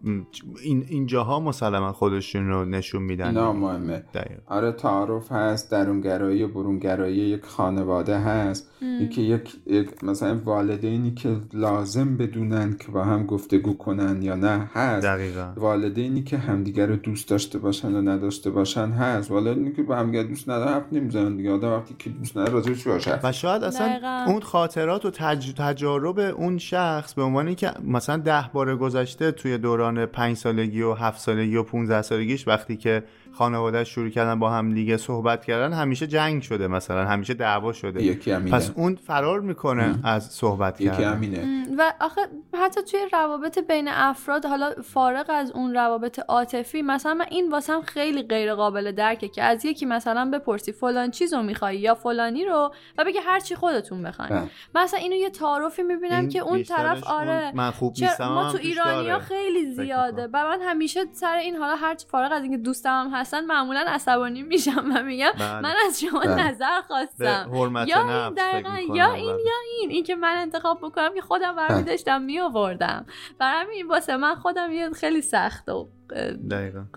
[0.63, 3.31] این اینجاها مسلما خودشون رو نشون میدن.
[3.31, 4.03] نه مهمه
[4.47, 8.71] آره تعارف هست درونگرایی و برونگرایی یک خانواده هست.
[8.81, 14.69] اینکه یک،, یک مثلا والدینی که لازم بدونن که با هم گفتگو کنن یا نه
[14.73, 15.05] هست.
[15.05, 15.53] دقیقا.
[15.55, 19.31] والدینی که همدیگه رو دوست داشته باشن و نداشته باشن هست.
[19.31, 21.51] والدینی که با همدیگه دوست ندارن حرف نمی‌زنن دیگه.
[21.51, 25.51] آدم وقتی که دوست نداره باشه؟ و شاید اصلا اون خاطرات و تج...
[25.57, 30.93] تجارب اون شخص به عنوانی که مثلا ده بار گذشته توی دوران پنج سالگی و
[30.93, 33.03] هفت سالگی و 15 سالگیش وقتی که
[33.37, 38.03] خانواده شروع کردن با هم دیگه صحبت کردن همیشه جنگ شده مثلا همیشه دعوا شده.
[38.03, 41.67] یکی پس اون فرار می‌کنه از صحبت یکی امینه.
[41.77, 42.21] و آخه
[42.63, 47.81] حتی توی روابط بین افراد حالا فارغ از اون روابط عاطفی مثلا من این واسم
[47.81, 52.71] خیلی غیر قابل درکه که از یکی مثلا بپرسی فلان چیزو می‌خوای یا فلانی رو
[52.97, 54.29] و بگه هر چی خودتون بخواین.
[54.29, 54.49] بله.
[54.75, 59.19] مثلا اینو یه تعارفی می‌بینم که اون طرف آره من خوب نیستم ما تو ایرانیا
[59.19, 60.27] خیلی زیاده.
[60.33, 64.43] و من همیشه سر این حالا هر فارغ از اینکه دوستم هم هستن معمولا عصبانی
[64.43, 65.61] میشم و میگم بله.
[65.61, 66.47] من از شما بله.
[66.49, 67.51] نظر خواستم.
[67.87, 69.89] یا این دقیقا یا این یا این.
[69.89, 71.83] این که من انتخاب بکنم که خودم برمی بله.
[71.83, 73.05] داشتم می آوردم
[73.39, 75.89] برای همین واسه من خودم یه خیلی سخت و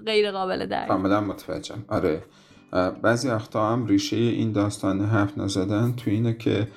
[0.06, 0.88] غیر قابل درک.
[0.88, 1.84] کاملا متوجهم.
[1.88, 2.22] آره.
[3.02, 6.68] بعضی وقتا هم ریشه این داستان حرف نزدن تو اینه که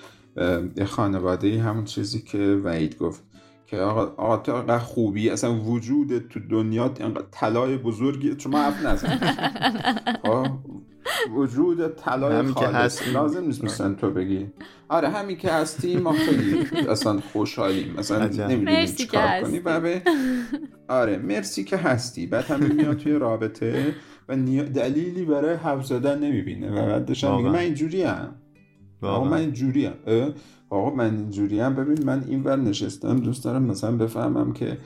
[0.77, 3.32] یه خانواده همون چیزی که وعید گفت.
[3.67, 8.85] که آقا, آقا تو خوبی اصلا وجود تو دنیا اینقدر طلای بزرگی چون ما حرف
[8.85, 9.17] نزن
[10.25, 10.47] خب؟
[11.35, 13.07] وجود طلای خالص.
[13.07, 14.47] لازم نیست مثلا تو بگی.
[14.89, 17.93] آره همین که هستی ما خیلی اصلا خوشحالیم.
[17.97, 19.99] مثلا نمی‌دونیم چیکار کنی و
[20.87, 22.27] آره مرسی که هستی.
[22.27, 23.95] بعد همین میاد توی رابطه
[24.29, 26.71] و دلیلی برای حرف زدن نمی‌بینه.
[26.71, 28.35] و بعدش میگه من اینجوری هم
[29.01, 29.93] آقا من اینجوری هم
[30.73, 34.77] آقا من اینجوری هم ببین من این ور نشستم دوست دارم مثلا بفهمم که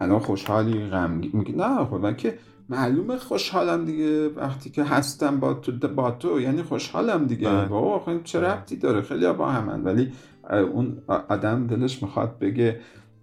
[0.00, 4.28] الان خوشحالی غمگین میگه نه خب من که معلومه خوشحالم دیگه.
[4.28, 7.48] وقتی که هستم با تو با تو یعنی خوشحالم دیگه.
[7.48, 7.68] بله.
[7.68, 8.48] بابا خب چه بله.
[8.48, 10.12] ربطی داره؟ خیلی با همن ولی
[10.50, 10.96] اون
[11.28, 12.80] آدم دلش می‌خواد بگه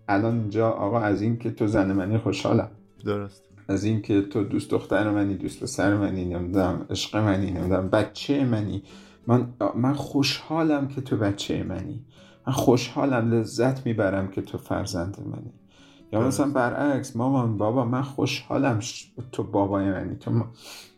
[0.07, 2.69] الان اینجا آقا از این که تو زن منی خوشحالم.
[3.05, 3.43] درست.
[3.67, 8.45] از این که تو دوست دختر منی دوست پسر منی نمی‌دونم عشق منی نمی‌دونم بچه
[8.45, 8.83] منی.
[9.27, 12.05] من من خوشحالم که تو بچه منی.
[12.47, 15.53] من خوشحالم لذت می‌برم که تو فرزند منی.
[16.13, 18.79] یا مثلا برعکس مامان بابا من خوشحالم
[19.31, 20.31] تو بابای منی تو,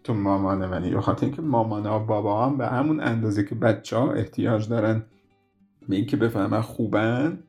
[0.04, 0.88] تو مامان منی.
[0.88, 5.04] یا خاطر اینکه مامان و بابا هم به همون اندازه که بچه ها احتیاج دارن
[5.90, 7.44] به اینکه بفهمن خوبن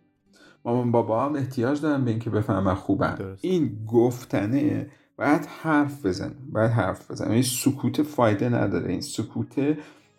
[0.64, 3.36] مامان بابا هم احتیاج دارن به اینکه بفهمن خوبن.
[3.40, 8.90] این گفتنه باید حرف بزن باید حرف بزن این سکوت فایده نداره.
[8.90, 9.76] این سکوت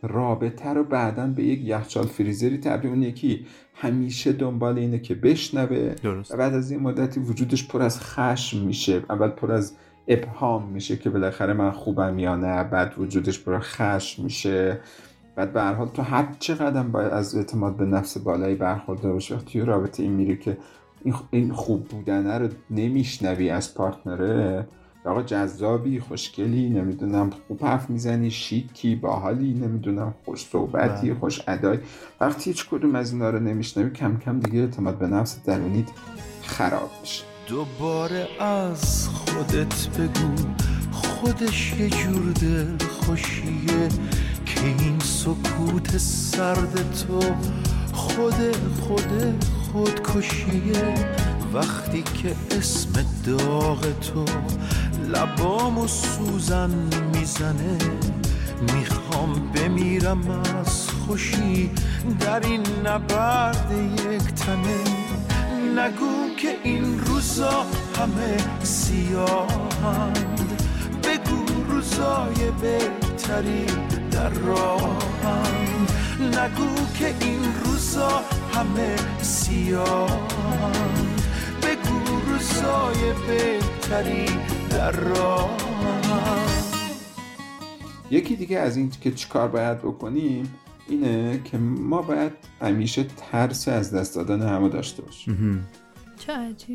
[0.07, 5.95] رابطه رو بعدا به یک یخچال فریزری تبدیل اون یکی همیشه دنبال اینه که بشنوه.
[6.03, 6.33] درست.
[6.33, 9.03] و بعد از این مدتی وجودش پر از خشم میشه.
[9.09, 9.73] اول پر از
[10.07, 12.63] ابهام میشه که بالاخره من خوبم یا نه.
[12.63, 14.79] بعد وجودش پر خشم میشه.
[15.35, 19.33] بعد به هر حال تو هر چقدر باید از اعتماد به نفس بالایی برخورده باشی
[19.33, 20.57] وقتی رابطه این میری که
[21.31, 24.67] این خوب بودنه رو نمیشنوی از پارتنره.
[25.05, 31.19] آقا جذابی خوشگلی نمی‌دونم خوب حرف می‌زنی شیکی باحالی نمی‌دونم خوش صحبتی بله.
[31.19, 31.79] خوش ادای.
[32.21, 35.87] وقتی هیچ کدوم از اینا رو نمیشنوی کم کم دیگه اعتماد به نفس درونیت
[36.43, 37.23] خراب میشه.
[37.47, 40.35] دوباره از خودت بگو
[40.91, 43.89] خودش یه جور دل خوشیه
[44.45, 47.19] که این سکوت سرد تو
[47.93, 50.95] خود خود خودکشیه.
[51.53, 52.91] وقتی که اسم
[53.25, 54.25] داغ تو
[55.07, 56.69] لبامو سوزن
[57.13, 57.77] می‌زنه.
[58.73, 61.71] می‌خوام بمیرم از خوشی
[62.19, 63.71] در این نبرد
[64.11, 64.83] یک تنه.
[65.75, 67.65] نگو که این روزا
[67.99, 70.39] همه سیاهند.
[71.03, 73.65] بگو روزای بهتری
[74.11, 75.91] در راهند.
[76.21, 78.21] نگو که این روزا
[78.53, 81.21] همه سیاهند.
[81.63, 84.25] بگو روزای بهتری
[88.11, 90.53] یکی دیگه از این که چیکار باید بکنیم
[90.89, 95.67] اینه که ما باید همیشه ترس از دست دادن همه داشته باشیم.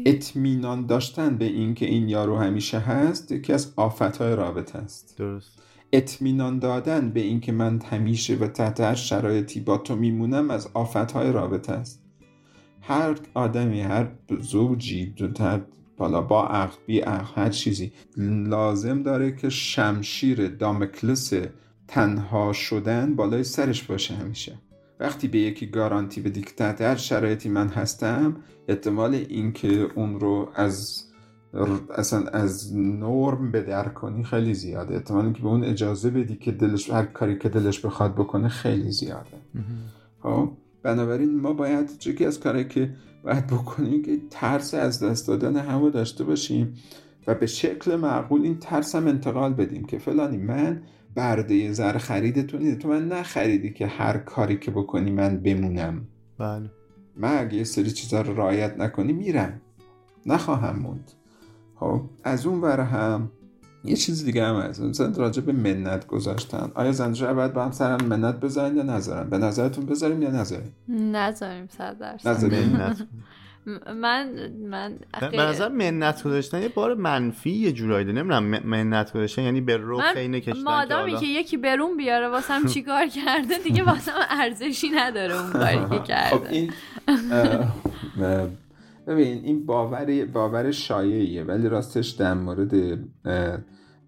[0.07, 5.15] اطمینان داشتن به این که این یارو همیشه هست یکی از آفتهای رابطه است.
[5.19, 5.59] درست.
[5.93, 10.69] اطمینان دادن به این که من همیشه و تحت هر شرایطی با تو میمونم از
[10.75, 12.03] آفتهای رابطه است.
[12.81, 14.09] هر آدمی هر
[14.41, 15.15] زوجی
[16.01, 17.93] حالا با عقل بی عقل هر چیزی.
[18.47, 21.33] لازم داره که شمشیر دامکلس
[21.89, 24.59] تنها شدن بالای سرش باشه همیشه.
[25.01, 28.37] وقتی به یکی گارانتی بدی که تحت هر شرایطی من هستم
[28.69, 31.05] احتمال اینکه اون رو از
[31.95, 34.95] اصلا از نرم به در کنی خیلی زیاده.
[34.95, 38.91] احتمال اینکه به اون اجازه بدی که دلش هر کاری که دلش بخواد بکنه خیلی
[38.93, 39.37] زیاده.
[40.23, 42.91] خب بنابراین ما باید یکی از کاری که
[43.23, 46.75] باید بکنیم که ترس از دست دادن همو داشته باشیم
[47.27, 50.83] و به شکل معقول این ترس هم انتقال بدیم که فلانی من
[51.15, 56.07] برده زر خریدتو نیده تو من نخریدی که هر کاری که بکنی من بمونم.
[56.39, 56.71] بله.
[57.17, 59.61] من اگه یه سری چیزا رو رعایت نکنی میرم.
[60.27, 61.13] نخواهم موند.
[61.77, 63.31] خب از اون ور هم
[63.85, 64.81] یه چیز دیگه هم هست.
[64.81, 66.71] مثلا راجع به منت گذاشتن.
[66.75, 70.73] آیا زنجا باید با هم سرم منت بذارن یا نذارن؟ به نظرتون بذاریم یا نذاریم؟
[70.89, 72.55] نذاریم صد درصد.
[73.97, 74.29] من
[74.71, 74.95] من
[75.31, 79.61] به نظر منت گذاشتن یه بار منفی یه جورایی ده نمی‌دونم م- منت گذاشتن یعنی
[79.61, 79.81] به
[80.17, 85.43] اینه کشتن که مادامی که یکی برون بیاره واسم چیکار کرده دیگه واسم ارزشی نداره
[85.43, 86.69] اون کاری که خب کرده.
[89.11, 92.99] ببین این باور باور شایعیه ولی راستش در مورد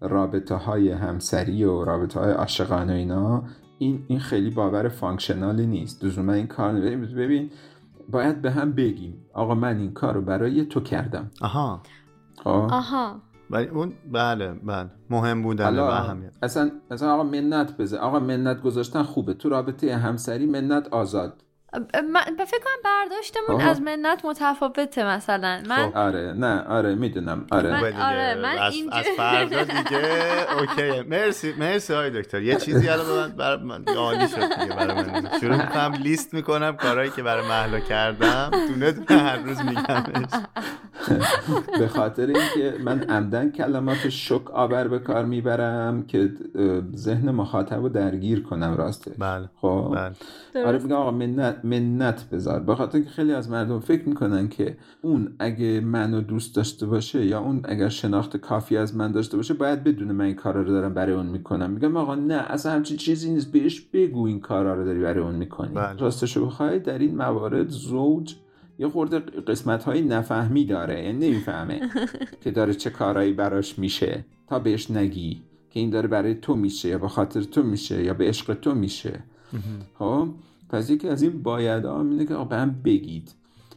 [0.01, 3.43] رابطه های همسری و رابطه های عاشقانه و اینا
[3.77, 6.03] این این خیلی باور فانکشنالی نیست.
[6.03, 7.49] لزوما این کار ببین ببین
[8.11, 9.25] باید به هم بگیم.
[9.33, 11.31] آقا من این کار رو برای تو کردم.
[11.41, 11.81] آها.
[12.43, 13.21] خب؟ آها.
[13.49, 14.89] ولی اون بله بله.
[15.09, 16.31] مهم بودن و حالا اهمیت.
[16.41, 17.99] اصلا اصلا آقا منت بذار.
[17.99, 19.33] آقا منت گذاشتن خوبه.
[19.33, 21.43] تو رابطه همسری منت آزاد.
[22.13, 23.69] من فکر کنم برداشتمون آها.
[23.69, 25.63] از منت متفاوته مثلا.
[25.69, 25.97] من خب.
[25.97, 27.45] آره نه آره می‌دونم.
[27.51, 27.71] آره.
[27.71, 28.03] من- دیگه.
[28.05, 30.01] آره، من از, اینجا- از فردا دیگه.
[30.59, 31.01] اوکی.
[31.09, 32.41] مرسی مرسی های دکتر.
[32.41, 35.29] یه چیزی الان به من بر من عالی شد دیگه برای من.
[35.41, 38.51] شروع می‌کنم لیست می‌کنم کارهایی که برای محلا کردم.
[38.67, 40.29] دونه دونه هر روز میگمش.
[41.79, 46.29] به خاطر اینکه من عمدن کلمات شک آور به کار می‌برم که
[46.95, 49.11] ذهن مخاطب رو درگیر کنم راسته.
[49.17, 49.95] بله خب.
[49.95, 50.65] بله.
[50.65, 52.59] آره میگم آقا منت, منت بذار.
[52.59, 57.25] به خاطر اینکه خیلی از مردم فکر می‌کنن که اون اگه منو دوست داشته باشه
[57.25, 60.71] یا اون اگر شناخت کافی از من داشته باشه باید بدونه من این کارا رو
[60.71, 61.71] دارم برای اون می‌کنم.
[61.71, 63.51] میگم آقا نه اصلا همچین چیزی نیست.
[63.51, 65.73] بهش بگو این کارا رو داری برای اون می‌کنی.
[65.73, 65.99] بله.
[65.99, 68.35] راستشو بخوای در این موارد زوج
[68.79, 71.03] یه خورده قسمت های نفهمی داره.
[71.03, 71.81] یعنی نمی‌فهمه
[72.43, 74.25] که داره چه کارایی براش میشه.
[74.47, 78.13] تا بهش نگی که این داره برای تو میشه یا به خاطر تو میشه یا
[78.13, 79.19] به عشق تو میشه.
[79.99, 80.27] خب؟
[80.73, 83.31] پس یکی از این باید ها اینه که به هم بگید.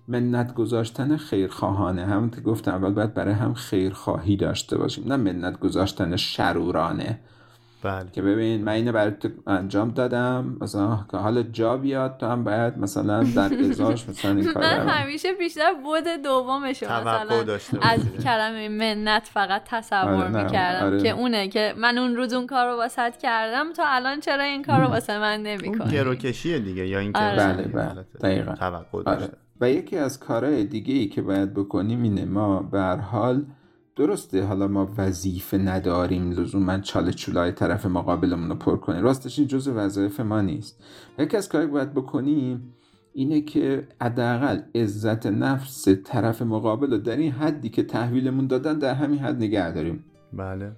[0.08, 2.06] منت گذاشتن خیرخواهانه.
[2.06, 7.18] همون که گفتم اول باید برای هم خیرخواهی داشته باشیم نه منت گذاشتن شرورانه.
[7.86, 12.26] بله که ببین من اینو برای تو انجام دادم مثلا که حالا جا بیاد تو
[12.26, 17.78] هم باید مثلا در ازاش مثلا این کار من همیشه بیشتر بود دومش مثلا داشته
[17.82, 18.00] از.
[18.24, 21.02] کلمه منت فقط تصور آره، می‌کردم آره.
[21.02, 24.62] که اونه که من اون روز اون کار رو واسط کردم تو الان چرا این
[24.62, 27.36] کار رو واسه من اون نمی‌کنی گروکشیه دیگه یا اینکه آره.
[27.36, 28.06] بله، بله.
[28.22, 28.54] دقیقاً.
[28.54, 29.18] توقع آره.
[29.18, 33.44] داشته و یکی از کارهای دیگه ای که باید بکنیم اینه ما به هر حال
[33.96, 39.02] درسته حالا ما وظیفه نداریم لزوما چاله چولای طرف مقابلمون رو پر کنیم.
[39.02, 40.82] راستش این جزء وظایف ما نیست.
[41.18, 42.74] یکی از کاری باید بکنیم
[43.12, 48.94] اینه که حداقل عزت نفس طرف مقابل رو در این حدی که تحویلمون دادن در
[48.94, 50.04] همین حد نگه داریم.
[50.32, 50.72] بله.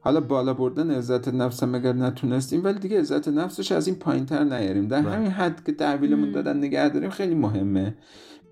[0.00, 4.26] حالا بالا بردن عزت نفس هم اگر نتونستیم ولی دیگه عزت نفسش از این پایین
[4.26, 4.88] تر نیاریم.
[4.88, 5.10] در بله.
[5.10, 7.94] همین حد که تحویلمون دادن نگه داریم خیلی مهمه.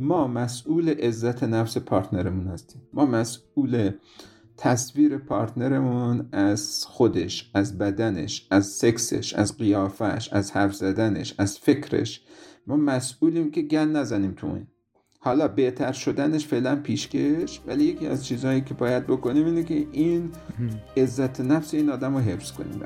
[0.01, 2.83] ما مسئول عزت نفس پارتنرمون هستیم.
[2.93, 3.91] ما مسئول
[4.57, 12.23] تصویر پارتنرمون از خودش از بدنش از سکسش از قیافش از حرف زدنش از فکرش.
[12.67, 14.67] ما مسئولیم که گن نزنیم تو این.
[15.19, 20.31] حالا بهتر شدنش فعلا پیشکش ولی یکی از چیزهایی که باید بکنیم اینه که این
[20.97, 22.83] عزت نفس این آدم رو حفظ کنیم.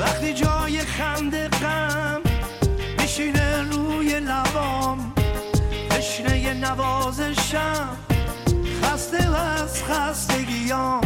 [0.00, 2.22] وقتی جای خنده غم
[2.98, 5.17] میشینه روی لبام
[5.98, 7.96] تشنه نوازشم.
[8.82, 11.00] خسته و از خستگیام.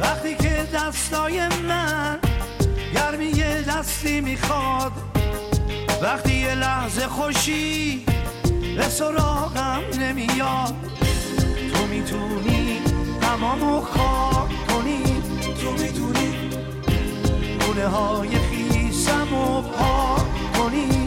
[0.00, 2.18] وقتی که دستای من
[2.94, 3.32] گرمی
[3.68, 4.92] دستی می‌خواد
[6.02, 8.04] وقتی یه لحظه خوشی
[8.76, 10.74] به سراغم نمیاد.
[11.74, 12.80] تو می‌تونی
[13.20, 15.02] تمامو خاک کنی.
[15.62, 16.50] تو می‌تونی
[17.66, 19.28] گونه های خیسم
[19.78, 21.05] پاک کنی.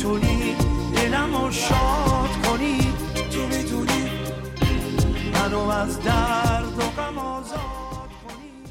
[0.00, 0.54] می‌تونی
[0.96, 2.78] دلم رو شاد کنی؟
[3.32, 4.10] تو می‌تونی
[5.34, 7.60] منو از درد و غم آزاد
[8.28, 8.64] کنی؟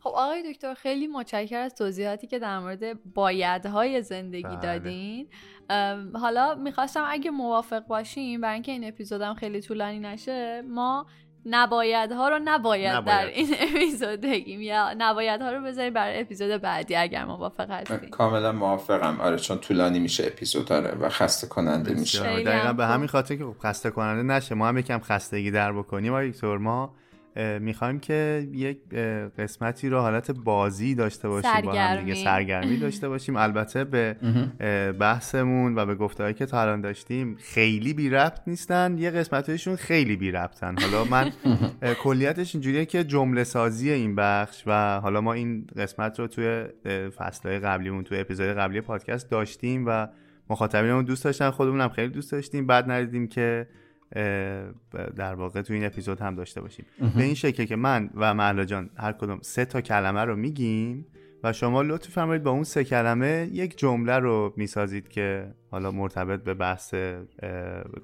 [0.00, 4.60] خب آقای دکتر خیلی متشکر از توضیحاتی که در مورد بایدهای زندگی بله.
[4.60, 5.28] دادین.
[6.14, 11.06] حالا می‌خواستم اگه موافق باشیم برای اینکه این اپیزودم خیلی طولانی نشه ما
[11.46, 13.04] نبایدها رو نباید, نباید.
[13.04, 18.52] در این اپیزود بگیم یا نبایدها رو بذاریم برای اپیزود بعدی اگر موافق هستیم کاملا
[18.52, 19.20] موافقم.
[19.20, 22.42] آره چون طولانی میشه اپیزود داره و خسته کننده میشه.
[22.42, 22.86] دقیقا به.
[22.86, 24.54] همین خاطر که خب خسته کننده نشه.
[24.54, 26.12] ما هم یکم خستگی در بکنیم.
[26.12, 26.94] آقای دکتر ما
[27.60, 28.78] می‌خوایم که یک
[29.38, 32.24] قسمتی رو حالت بازی داشته باشیم با هم دیگه سرگرمی.
[32.24, 33.36] سرگرمی داشته باشیم.
[33.36, 34.16] البته به
[34.98, 38.98] بحثمون و به گفتهایی که تا الان داشتیم خیلی بی ربط نیستن.
[38.98, 40.74] یه قسمتشون خیلی بی ربطن.
[40.78, 41.32] حالا من
[42.02, 46.64] کلیتش اینجوریه که جمله سازی این بخش و حالا ما این قسمت رو توی
[47.16, 50.06] فصلهای قبلیمون توی اپیزود قبلی پادکست داشتیم و
[50.50, 52.66] مخاطبینمون دوست داشتن خودمونم خیلی دوست داشتیم.
[52.66, 53.66] بعد ندیدیم که
[55.16, 56.84] در واقع تو این اپیزود هم داشته باشیم.
[57.16, 61.06] به این شکل که من و محلا جان هر کدوم سه تا کلمه رو میگیم
[61.44, 66.44] و شما لطف فرمایید با اون سه کلمه یک جمله رو می‌سازید که حالا مرتبط
[66.44, 66.94] به بحث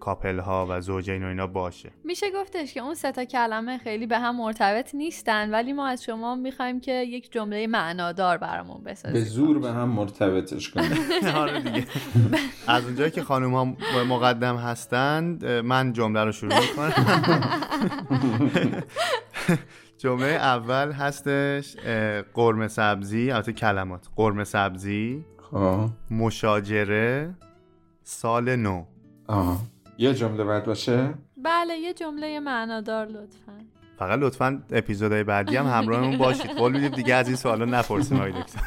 [0.01, 1.91] کاپل ها و زوجین و اینا باشه.
[2.05, 6.05] میشه گفتش که اون سه تا کلمه خیلی به هم مرتبط نیستن ولی ما از
[6.05, 10.93] شما می‌خوایم که یک جمله معنادار برامون بسازید به زور به هم مرتبطش کنیم.
[11.37, 11.87] آره دیگه.
[12.67, 13.65] از اونجایی که خانم ها
[14.09, 16.93] مقدم هستند من جمله رو شروع می‌کنم.
[19.99, 21.77] جمله اول هستش
[22.35, 24.09] قرمه سبزی البته کلمات.
[24.17, 25.89] قرمه سبزی خب.
[26.11, 27.35] مشاجره
[28.03, 28.85] سال نو.
[29.27, 29.61] آه
[29.99, 33.59] یه جمله باید باشه؟ بله یه جمله معنادار لطفا.
[33.99, 36.51] فقط لطفا اپیزودهای بعدی هم همراهمون باشید.
[36.51, 38.61] قول میدیم دیگه از این سوالا نپرسیم آقای دکتر.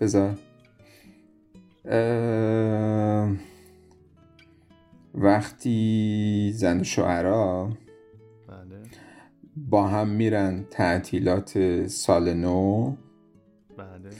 [0.00, 0.34] بذار.
[5.20, 7.72] وقتی زن و شوهرها
[8.48, 8.82] بله.
[9.56, 12.94] با هم میرن تعطیلات سال نو
[13.78, 14.10] بله.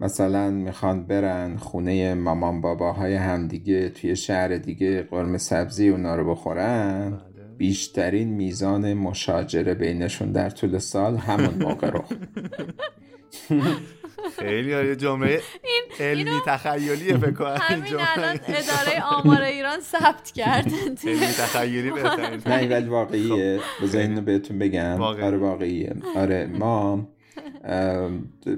[0.00, 7.10] مثلا می‌خوان برن خونه مامان باباهای همدیگه توی شهر دیگه قرمه سبزی اونا رو بخورن.
[7.10, 7.44] بله.
[7.58, 12.04] بیشترین میزان مشاجره بینشون در طول سال همون موقع رو.
[14.38, 14.96] خیلی عالی.
[14.96, 15.40] جمله
[16.00, 17.84] علمی تخیلیه فکر کنم همین.
[18.16, 20.72] الان اداره آمار ایران ثبت کرد.
[21.04, 22.40] علمی تخیلی بهترین.
[22.46, 23.60] نه ولی واقعیه.
[23.82, 25.02] بذار اینو بهتون بگم.
[25.02, 25.94] آره واقعیه.
[26.16, 27.08] آره ما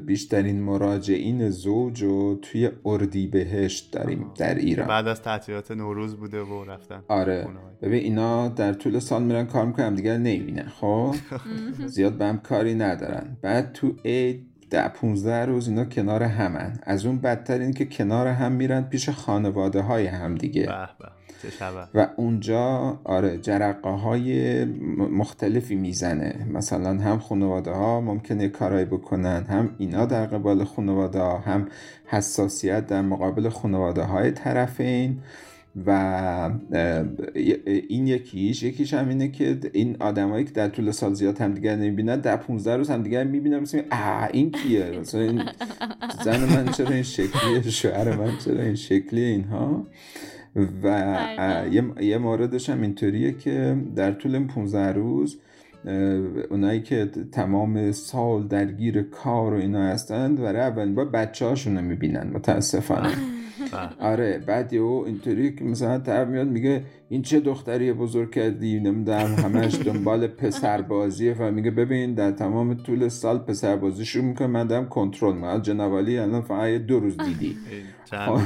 [0.07, 4.89] بیشترین مراجعین زوج رو توی اردی بهشت داریم در ایران.
[4.89, 7.49] بعد از تعطیلات نوروز بوده و رفتن آره.
[7.83, 11.15] ببین اینا در طول سال میرن کار می‌کنن دیگه نمی‌بینن خب؟
[11.87, 13.37] زیاد به هم کاری ندارن.
[13.43, 16.79] بعد تو عید ده 15 روز اینا کنار همن.
[16.83, 20.67] از اون بدتر این که کنار هم میرن پیش خانواده های هم دیگه.
[20.67, 21.09] به به
[21.95, 24.65] و اونجا آره جرقه های
[25.11, 26.47] مختلفی می‌زنه.
[26.53, 31.69] مثلا هم خانواده ها ممکنه کارایی بکنن هم اینا در قبال خانواده ها هم
[32.07, 35.23] حساسیت در مقابل خانواده های طرفین.
[35.87, 36.51] و
[37.89, 42.21] این یکیش یکیش هم اینه که این آدمایی که در طول سال زیاد همدیگر نمی‌بینن
[42.21, 45.43] در 15 روز همدیگر می‌بینن مثلا اه این کیه؟ مثلا این
[46.25, 49.87] زن من چرا این شکلیه؟ شوهر من چرا این شکلیه اینها؟
[50.83, 50.87] و
[51.39, 51.75] اه،
[52.05, 55.39] یه, موردش هم اینطوریه که در طول این 15 روز
[56.51, 61.85] اونایی که تمام سال درگیر کار و اینا هستند برای اولین بار بچه هاشون رو
[61.85, 63.36] می‌بینن متاسفانه.
[64.01, 69.35] آره بعد یهو اینطوری که مثلا طرف میاد میگه این چه دختری بزرگ کردی؟ نمی‌دونم
[69.35, 74.47] همش دنبال پسر بازیه و میگه ببین در تمام طول سال پسر بازی شروع می‌کنه
[74.47, 75.63] من دارم کنترل می‌کنم.
[75.63, 77.57] جنابالی الان فقط دو روز دیدی.
[78.11, 78.39] خب.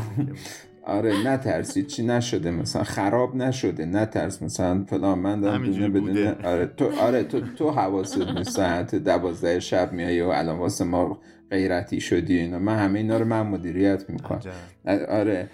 [0.87, 4.43] آره نترسید چی نشده؟ مثلا خراب نشده نترس.
[4.43, 6.49] مثلا فلان من دارم همینجوری بدون بدون بوده.
[6.49, 8.51] آره تو آره تو تو حواست نیست.
[8.51, 11.19] ساعت دوازده شب میای و الان واسه ما
[11.51, 12.39] غیرتی شدی.
[12.39, 12.59] اینا.
[12.59, 14.41] من همه اینا رو من مدیریت می‌کنم.
[15.09, 15.51] آره.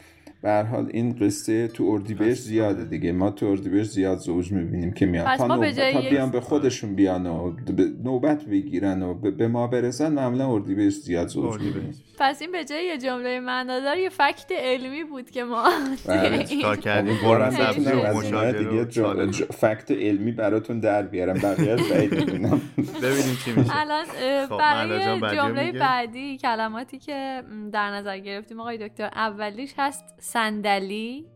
[0.46, 3.12] به حال این قصه تو اردیبهشت زیاده دیگه.
[3.12, 5.36] ما تو اردیبهشت زیاد زوج می‌بینیم که میان.
[5.36, 7.52] تا, نوبت- تا بیان به خودشون بیان و
[8.04, 11.60] نوبت بگیرن و به به ما برسن معمولا اردیبهشت زیاد زوج.
[11.60, 11.94] می‌بینیم.
[12.18, 15.68] پس این به جای یه جمله معنادار یه فکت علمی بود که ما
[16.06, 16.44] بله.
[16.44, 17.14] چیکار کردیم؟
[18.52, 21.34] دیگه فکت علمی براتون در بیارم.
[21.34, 22.60] می‌دونم
[23.02, 23.80] ببینیم چی میشه.
[23.80, 24.04] الان
[24.48, 25.72] خب، برای جمله.
[25.72, 27.42] بعدی کلماتی که
[27.72, 30.04] در نظر گرفتیم آقای دکتر اولیش هست
[30.36, 31.26] صندلی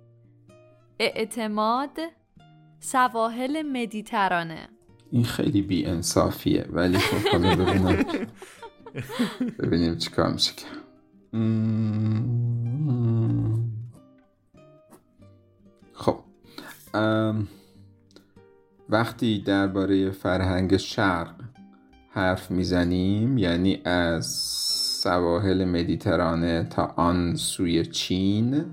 [0.98, 1.98] اعتماد
[2.80, 4.68] سواحل مدیترانه.
[5.10, 8.04] این خیلی بی انصافیه ولی خب حالا ببینم.
[9.58, 10.52] ببینیم چیکار میشه.
[15.92, 16.18] خب
[18.88, 21.34] وقتی درباره فرهنگ شرق
[22.10, 24.26] حرف می‌زنیم یعنی از
[25.02, 28.64] سواحل مدیترانه تا آن سوی چین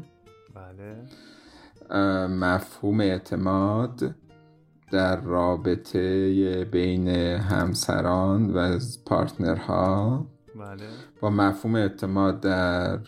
[2.29, 4.15] مفهوم اعتماد
[4.91, 7.07] در رابطه بین
[7.37, 10.25] همسران و پارتنرها.
[10.55, 10.85] بله.
[11.21, 12.99] با مفهوم اعتماد در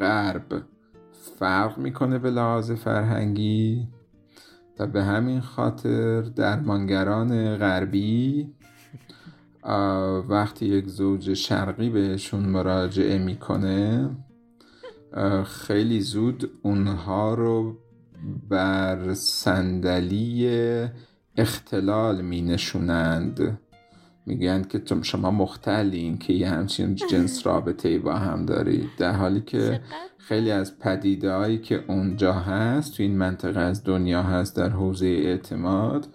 [0.00, 0.62] غرب
[1.38, 3.88] فرق می‌کنه به لحاظ فرهنگی
[4.78, 8.52] و به همین خاطر درمانگران غربی
[10.28, 14.10] وقتی یک زوج شرقی بهشون مراجعه می‌کنه
[15.46, 17.76] خیلی زود اونها رو
[18.48, 20.48] بر صندلی
[21.36, 23.58] اختلال می نشونند.
[24.26, 29.40] میگن که شما مختلین که یه همچین جنس رابطه ای با هم دارید در حالی
[29.40, 29.80] که
[30.18, 35.06] خیلی از پدیده هایی که اونجا هست تو این منطقه از دنیا هست در حوزه
[35.06, 36.08] اعتماد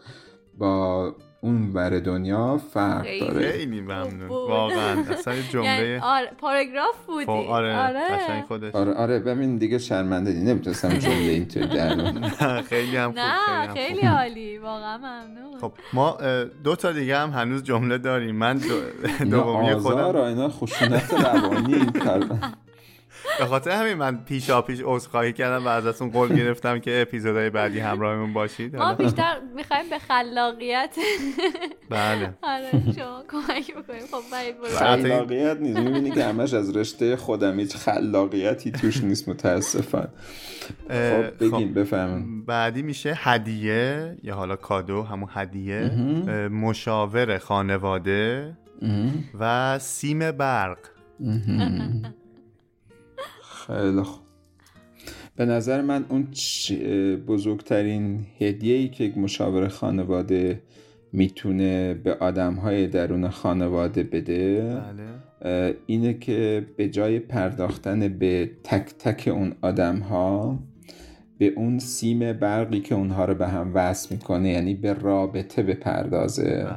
[0.58, 3.52] با اون ور دنیا فرق داره.
[3.52, 4.28] خیلی ممنون.
[4.28, 5.02] واقعا.
[5.10, 7.32] اصلا جمله یعنی آره پاراگراف بودی.
[7.32, 8.42] آره آره.
[8.48, 8.76] خودش.
[8.76, 10.40] آره آره ببین دیگه شرمنده دی.
[10.40, 14.58] نمی‌تونستم جمله اینطوری در خیلی هم خوب نه خیلی عالی.
[14.58, 15.60] واقعا ممنون.
[15.62, 16.18] خب ما
[16.64, 18.36] دو تا دیگه هم هنوز جمله داریم.
[18.36, 18.58] من
[19.32, 19.98] دومی خودم.
[19.98, 21.74] آزار اینا خشونت روانی.
[21.74, 22.54] این کردن
[23.40, 27.80] به خاطر همین من پیشا پیش عذرخواهی کردم و ازتون قول گرفتم که اپیزودهای بعدی
[27.80, 28.76] همراهمون باشید.
[28.76, 30.96] ما بیشتر می‌خوایم به خلاقیت.
[31.90, 32.34] بله.
[32.44, 34.22] آره شما کمک بکنیم خب
[34.80, 35.80] خلاقیت نیست.
[35.80, 40.08] می‌بینی که همش از رشته خودم هیچ خلاقیتی توش نیست متاسفن
[40.90, 45.92] خب بگیم بفهمون بعدی میشه هدیه یا حالا کادو همون هدیه.
[46.52, 48.58] مشاور خانواده
[49.40, 50.78] و سیم برق.
[53.68, 54.24] خیلی خوب.
[55.36, 56.28] به نظر من اون
[57.28, 60.62] بزرگترین هدیه ای که یک مشاور خانواده
[61.14, 64.76] می‌تونه به آدم های درون خانواده بده
[65.42, 65.78] بله.
[65.86, 70.60] اینه که به جای پرداختن به تک تک اون آدم ها
[71.38, 76.68] به اون سیم برقی که اونها رو به هم وصل می‌کنه یعنی به رابطه بپردازه.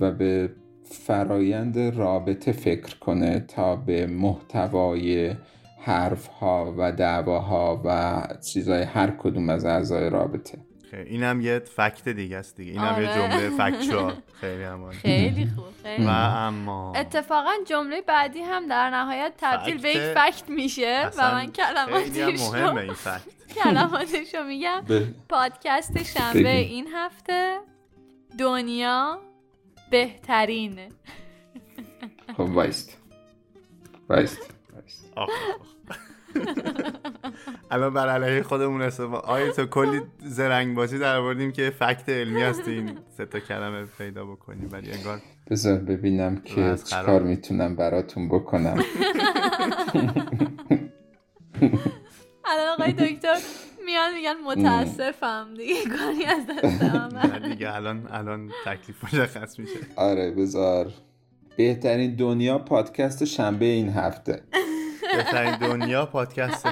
[0.00, 0.50] و به
[0.84, 5.34] فرایند رابطه فکر کنه تا به محتوای
[5.86, 8.22] حرف ها و دعواها و
[8.52, 10.58] چیزای هر کدوم از اعضای رابطه.
[10.92, 12.72] اینم یه فکت دیگه است دیگه.
[12.72, 18.68] اینم یه جمله فکچوال خیلی همانی خیلی خوب خیلی و اما اتفاقا جمله بعدی هم
[18.68, 23.22] در نهایت تبدیل به یک فکت میشه و من کلماتش رو مهمه این فکت.
[23.62, 24.82] کلماتش رو میگم
[25.28, 27.58] پادکست شنبه این هفته
[28.38, 29.18] دنیا
[29.90, 30.88] بهترینه.
[32.36, 32.98] خب وایست.
[34.08, 34.56] وایست.
[37.70, 42.42] الان بر علیه خودمون استفاده آیا تو کلی زرنگ بازی در آوردیم که فکت علمی
[42.42, 45.20] هست این سه تا کلمه پیدا بکنیم ولی انگار
[45.50, 48.84] بذار ببینم که چیکار می‌تونم براتون بکنم.
[52.44, 53.36] الان آقای دکتر
[53.86, 59.78] میان میگن متاسفم دیگه کاری از دستم دیگه الان الان تکلیف مشخص میشه.
[59.96, 60.92] آره بذار.
[61.56, 64.42] بهترین دنیا پادکست شنبه این هفته.
[65.16, 66.68] بهترین دنیا پادکست.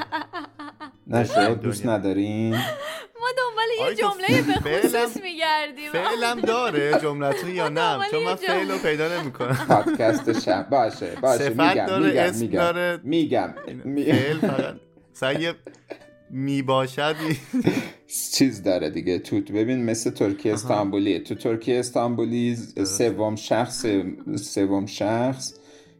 [1.06, 2.50] نشد دوست ندارین.
[3.20, 5.92] ما دنبال یه جمله به خصوص میگردیم.
[5.92, 11.48] فعلم داره جملتون یا نه؟ چون من فعل رو پیدا نمی‌کنم پادکست شب باشه باشه
[11.48, 12.58] میگم داره میگم میگم.
[12.60, 13.00] داره.
[13.04, 13.54] میگم.
[13.94, 14.74] فعل فقط.
[15.12, 15.52] سعی
[16.30, 17.16] می باشد
[18.32, 19.18] چیز داره دیگه.
[19.18, 23.86] تو ببین مثل ترکیه استانبولی تو ترکیه استانبولی سوم شخص
[24.36, 25.54] سوم شخص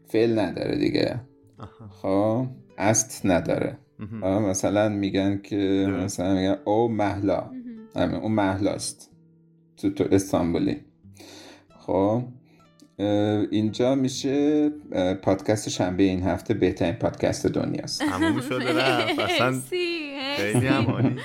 [0.07, 1.21] فعل نداره دیگه.
[2.01, 2.47] خب؟
[2.77, 3.77] است نداره.
[4.21, 7.51] مثلا میگن که مثلا میگن او محلا.
[7.95, 9.11] اون محلاست
[9.77, 10.77] تو تو استانبولی.
[11.79, 12.23] خب؟
[13.51, 14.69] اینجا میشه
[15.21, 17.99] پادکست شنبه این هفته بهترین پادکست دنیاست.
[17.99, 19.19] تموم شده رفت.
[19.19, 19.61] اصلا
[20.35, 21.15] خیلی هم عالی.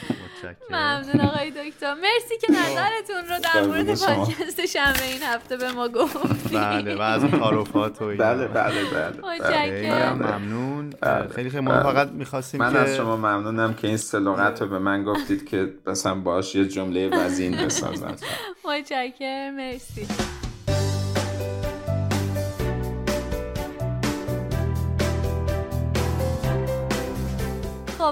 [0.71, 1.95] ممنون آقای دکتر.
[1.95, 6.17] مرسی که نظرتون رو در مورد پادکست شنبه این هفته به ما گفت
[6.55, 10.95] بله و از تعارفات و بله بله بله خیلی ممنون.
[11.35, 14.79] خیلی خیلی ما فقط می‌خواستیم من که از شما ممنونم که این سلوغت رو به
[14.79, 18.17] من گفتید که مثلا باش یه جمله وزین بسازم.
[18.65, 19.55] متشکرم.
[19.55, 20.07] مرسی.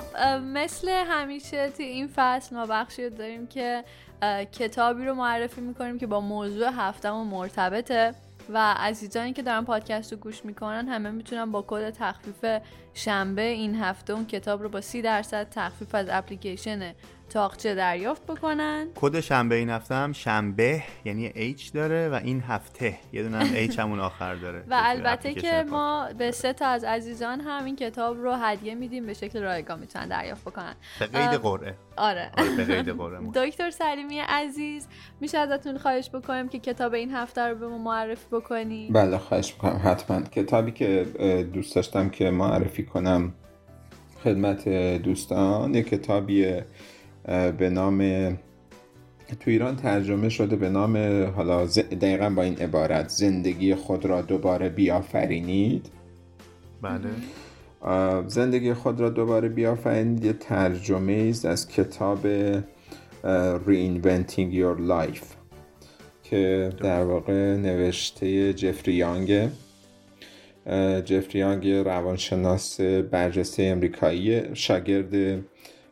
[0.00, 3.84] خب مثل همیشه توی این فصل ما بخشی داریم که
[4.52, 8.14] کتابی رو معرفی می‌کنیم که با موضوع هفتمون مرتبطه
[8.52, 12.44] و عزیزانی که دارن پادکست رو گوش می‌کنن همه می‌تونن با کد تخفیف
[12.94, 16.94] شنبه این هفته اون کتاب رو با سی درصد تخفیف از اپلیکیشن
[17.28, 18.86] تاقچه دریافت بکنن.
[18.94, 22.98] کد شنبه این هفته هم شنبه یعنی H داره و این هفته.
[23.12, 24.58] یه دونه هم H همون آخر داره.
[24.70, 29.06] و البته که ما به سه تا از عزیزان هم این کتاب رو هدیه میدیم
[29.06, 30.74] به شکل رایگان می‌تونن دریافت بکنن.
[31.00, 31.74] به قید قرعه.
[31.96, 32.30] آره.
[32.36, 34.86] آره به قید قرعه دکتر سلیمی عزیز
[35.20, 39.52] میشه ازتون خواهش بکنیم که کتاب این هفته رو به ما معرفی بکنیم بله خواهش
[39.52, 40.20] می‌کنم حتما.
[40.20, 41.06] کتابی که
[41.54, 43.32] دوست داشتم که معرفی کنم
[44.24, 44.68] خدمت
[45.02, 46.60] دوستان یک کتابی
[47.58, 47.98] به نام
[49.40, 50.96] تو ایران ترجمه شده به نام
[51.36, 51.66] حالا
[52.00, 55.86] دقیقا با این عبارت زندگی خود را دوباره بیافرینید.
[56.82, 57.08] بله.
[58.26, 60.24] زندگی خود را دوباره بیافرینید.
[60.24, 62.18] یه ترجمه است از کتاب
[63.66, 65.26] Reinventing Your Life
[66.22, 69.50] که در واقع نوشته جفری یانگه
[71.04, 75.44] جفری یانگ روانشناس برجسته امریکایی شاگرد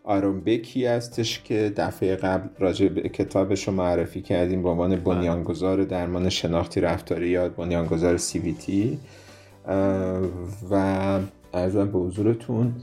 [0.06, 5.84] آرون بکی هستش که دفعه قبل راجع به کتابش رو معرفی کردیم به عنوان بنیانگذار
[5.84, 8.98] درمان شناختی رفتاری یا بنیانگذار سی وی تی.
[10.70, 11.18] و
[11.54, 12.74] ارزم به حضورتون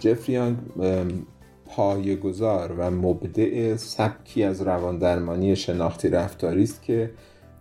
[0.00, 0.56] جفریانگ
[1.66, 7.10] پایگذار و مبدع سبکی از رواندرمانی شناختی رفتاری است که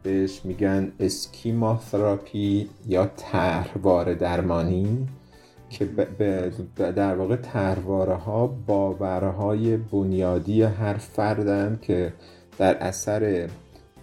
[0.04, 5.08] بهش میگن اسکیما تراپی یا طرحواره درمانی.
[5.76, 5.86] که
[6.78, 12.14] در واقع طرحواره ها باورهای بنیادی هر فردن که
[12.58, 13.50] در اثر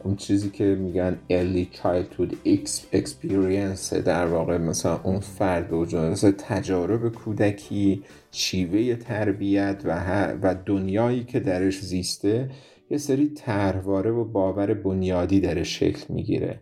[0.04, 2.34] اون چیزی که میگن early childhood
[2.94, 11.40] experience در واقع مثلا اون فرد مثلا تجارب کودکی شیوه تربیت و, و دنیایی که
[11.40, 12.50] درش زیسته
[12.90, 16.60] یه سری طرحواره و باور بنیادی درش شکل می‌گیره.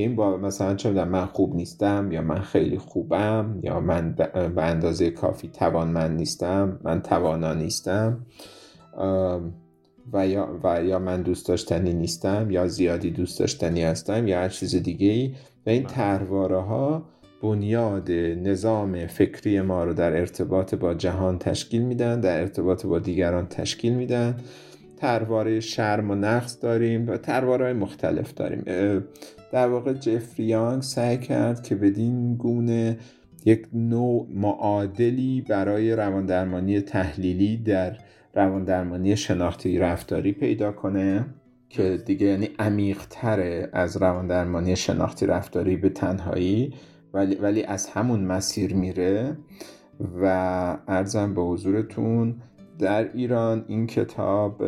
[0.00, 4.12] این باور مثلا چه من خوب نیستم یا من خیلی خوبم یا من
[4.54, 8.26] به اندازه کافی توانمند نیستم من توانا نیستم
[10.12, 14.48] و یا, و یا من دوست داشتنی نیستم یا زیادی دوست داشتنی هستم یا هر
[14.48, 15.34] چیز دیگه ای
[15.66, 17.02] و این ترواره ها
[17.42, 23.46] بنیاد نظام فکری ما رو در ارتباط با جهان تشکیل میدن در ارتباط با دیگران
[23.46, 24.36] تشکیل میدن.
[25.00, 28.64] ترواره شرم و نقص داریم و ترواره مختلف داریم.
[29.52, 32.98] در واقع جفریانگ سعی کرد که بدین گونه
[33.44, 37.96] یک نوع معادلی برای رواندرمانی تحلیلی در
[38.34, 41.26] رواندرمانی شناختی رفتاری پیدا کنه
[41.68, 46.74] که دیگه یعنی عمیقتره از رواندرمانی شناختی رفتاری به تنهایی
[47.14, 49.36] ولی, ولی از همون مسیر میره
[50.22, 50.26] و
[50.88, 52.34] ارزم به حضورتون
[52.80, 54.64] در ایران این کتاب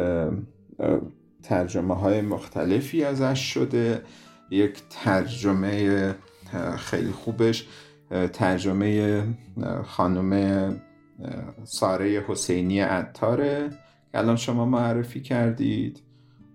[1.43, 4.03] ترجمه های مختلفی ازش شده.
[4.51, 6.15] یک ترجمه
[6.77, 7.67] خیلی خوبش
[8.33, 9.23] ترجمه
[9.85, 10.77] خانم
[11.65, 13.71] ساره حسینی عطاره
[14.15, 16.03] الان شما معرفی کردید.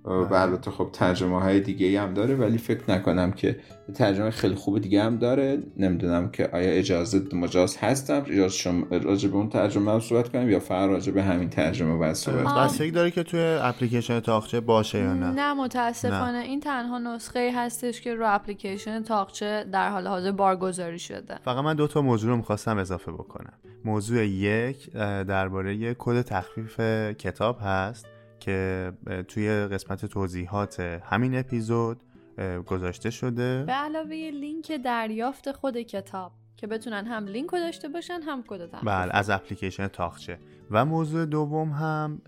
[0.08, 0.40] و بله.
[0.40, 3.60] البته خب ترجمه های دیگه هم داره ولی فکر نکنم که
[3.94, 5.60] ترجمه خیلی خوب دیگه هم داره.
[5.78, 10.50] نمی‌دونم که آیا اجازه مجاز هستم اجازه شما راجع به اون ترجمه هم صحبت کنیم
[10.50, 15.00] یا فقط راجع به همین ترجمه باید صحبت بستگی داره که توی اپلیکیشن تاقچه باشه
[15.00, 16.38] یا نه؟ نه متاسفانه.
[16.38, 21.36] این تنها نسخه هستش که رو اپلیکیشن طاقچه در حال حاضر بارگذاری شده.
[21.46, 23.54] فقط من دو تا موضوع رو می‌خواستم اضافه بکنم.
[23.86, 24.92] موضوع یک
[25.28, 26.80] درباره کد تخفیف
[27.18, 28.06] کتاب هست.
[28.48, 28.94] که
[29.28, 32.04] توی قسمت توضیحات همین اپیزود
[32.66, 33.64] گذاشته شده.
[33.64, 38.72] به علاوه لینک دریافت خود کتاب که بتونن هم لینک رو داشته باشن هم کد
[38.84, 40.40] بله از اپلیکیشن طاقچه.
[40.72, 42.22] و موضوع دوم هم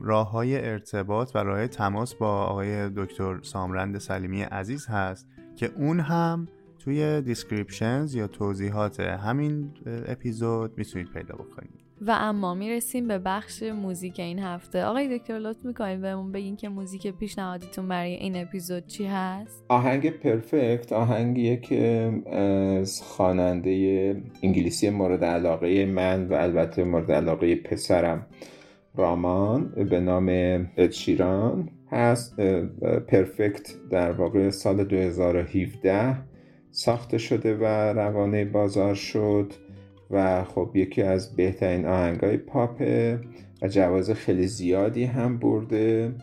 [0.00, 6.00] راه های ارتباط و راه تماس با آقای دکتر سامرند سلیمی عزیز هست که اون
[6.00, 6.48] هم
[6.78, 11.79] توی descriptions یا توضیحات همین اپیزود می‌تونید پیدا بکنید.
[12.06, 14.84] و اما می‌رسیم به بخش موزیک این هفته.
[14.84, 20.10] آقای دکتر لطف می‌کنید بهمون بگین که موزیک پیشنهادیتون برای این اپیزود چی هست؟ آهنگ
[20.10, 22.12] Perfect آهنگیه که
[22.82, 23.70] از خواننده
[24.42, 28.26] انگلیسی مورد علاقه من و البته مورد علاقه پسرم
[28.94, 30.28] رامان به نام
[30.76, 32.40] ادشیران هست.
[33.08, 36.16] پرفکت در واقع سال 2017
[36.70, 39.52] ساخته شده و روانه بازار شد.
[40.10, 43.20] و خب یکی از بهترین آهنگای پاپه
[43.62, 46.14] و جواز خیلی زیادی هم برده.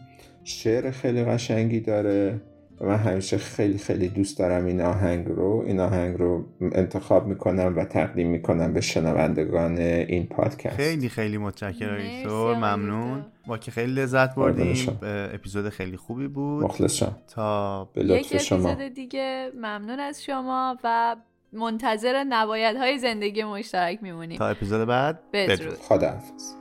[0.44, 2.42] شعر خیلی قشنگی داره
[2.82, 5.64] و من همیشه خیلی خیلی دوست دارم این آهنگ رو.
[5.68, 10.76] این آهنگ رو انتخاب می‌کنم و تقدیم می‌کنم به شنوندگان این پادکست.
[10.76, 13.26] خیلی خیلی متشکرم دکتر ممنون.
[13.48, 15.00] ما که خیلی لذت بردیم.
[15.34, 16.64] اپیزود خیلی خوبی بود.
[16.64, 17.18] مخلصم.
[17.36, 18.70] تا به لطف شما.
[18.70, 19.52] اپیزود دیگه.
[19.56, 21.16] ممنون از شما و
[21.54, 26.54] منتظر نبایدهای زندگی مشترک میمونیم تا اپیزود بعد بدرود خداحافظ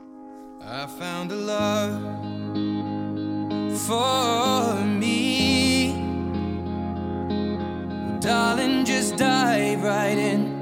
[0.61, 2.01] I found a love
[3.87, 5.21] for me.
[8.19, 10.57] Darling, just dive right in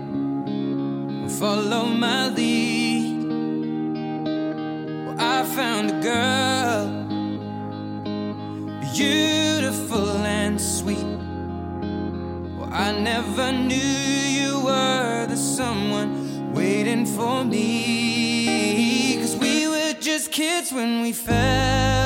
[1.40, 3.24] follow my lead.
[5.06, 6.86] Well, I found a girl,
[8.94, 11.25] beautiful and sweet.
[12.78, 19.16] I never knew you were the someone waiting for me.
[19.22, 22.05] Cause we were just kids when we fell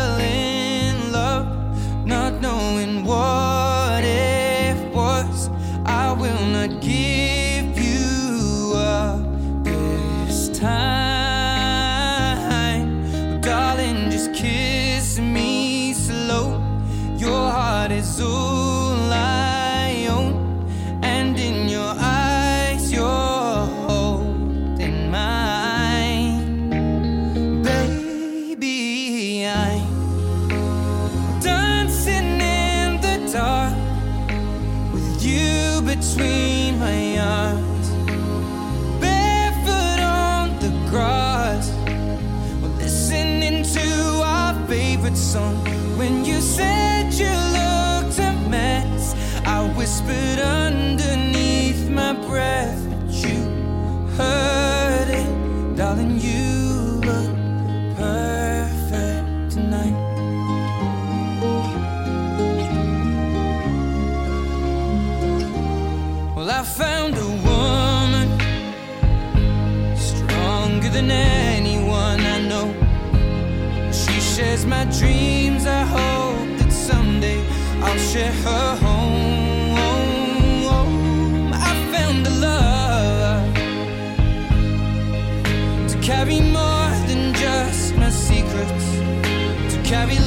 [36.00, 37.90] between my arms,
[39.02, 41.72] barefoot on the grass.
[42.62, 45.58] We're listening to our favorite song.
[45.98, 49.14] When you said you looked a mess,
[49.46, 53.44] I whispered underneath my breath, but you
[54.16, 56.18] heard it, darling.
[56.18, 56.49] You
[71.12, 72.74] anyone I know.
[73.92, 75.66] She shares my dreams.
[75.66, 77.42] I hope that someday
[77.82, 79.78] I'll share her home.
[81.54, 83.54] I found a love
[85.92, 88.86] to carry more than just my secrets,
[89.74, 90.18] to carry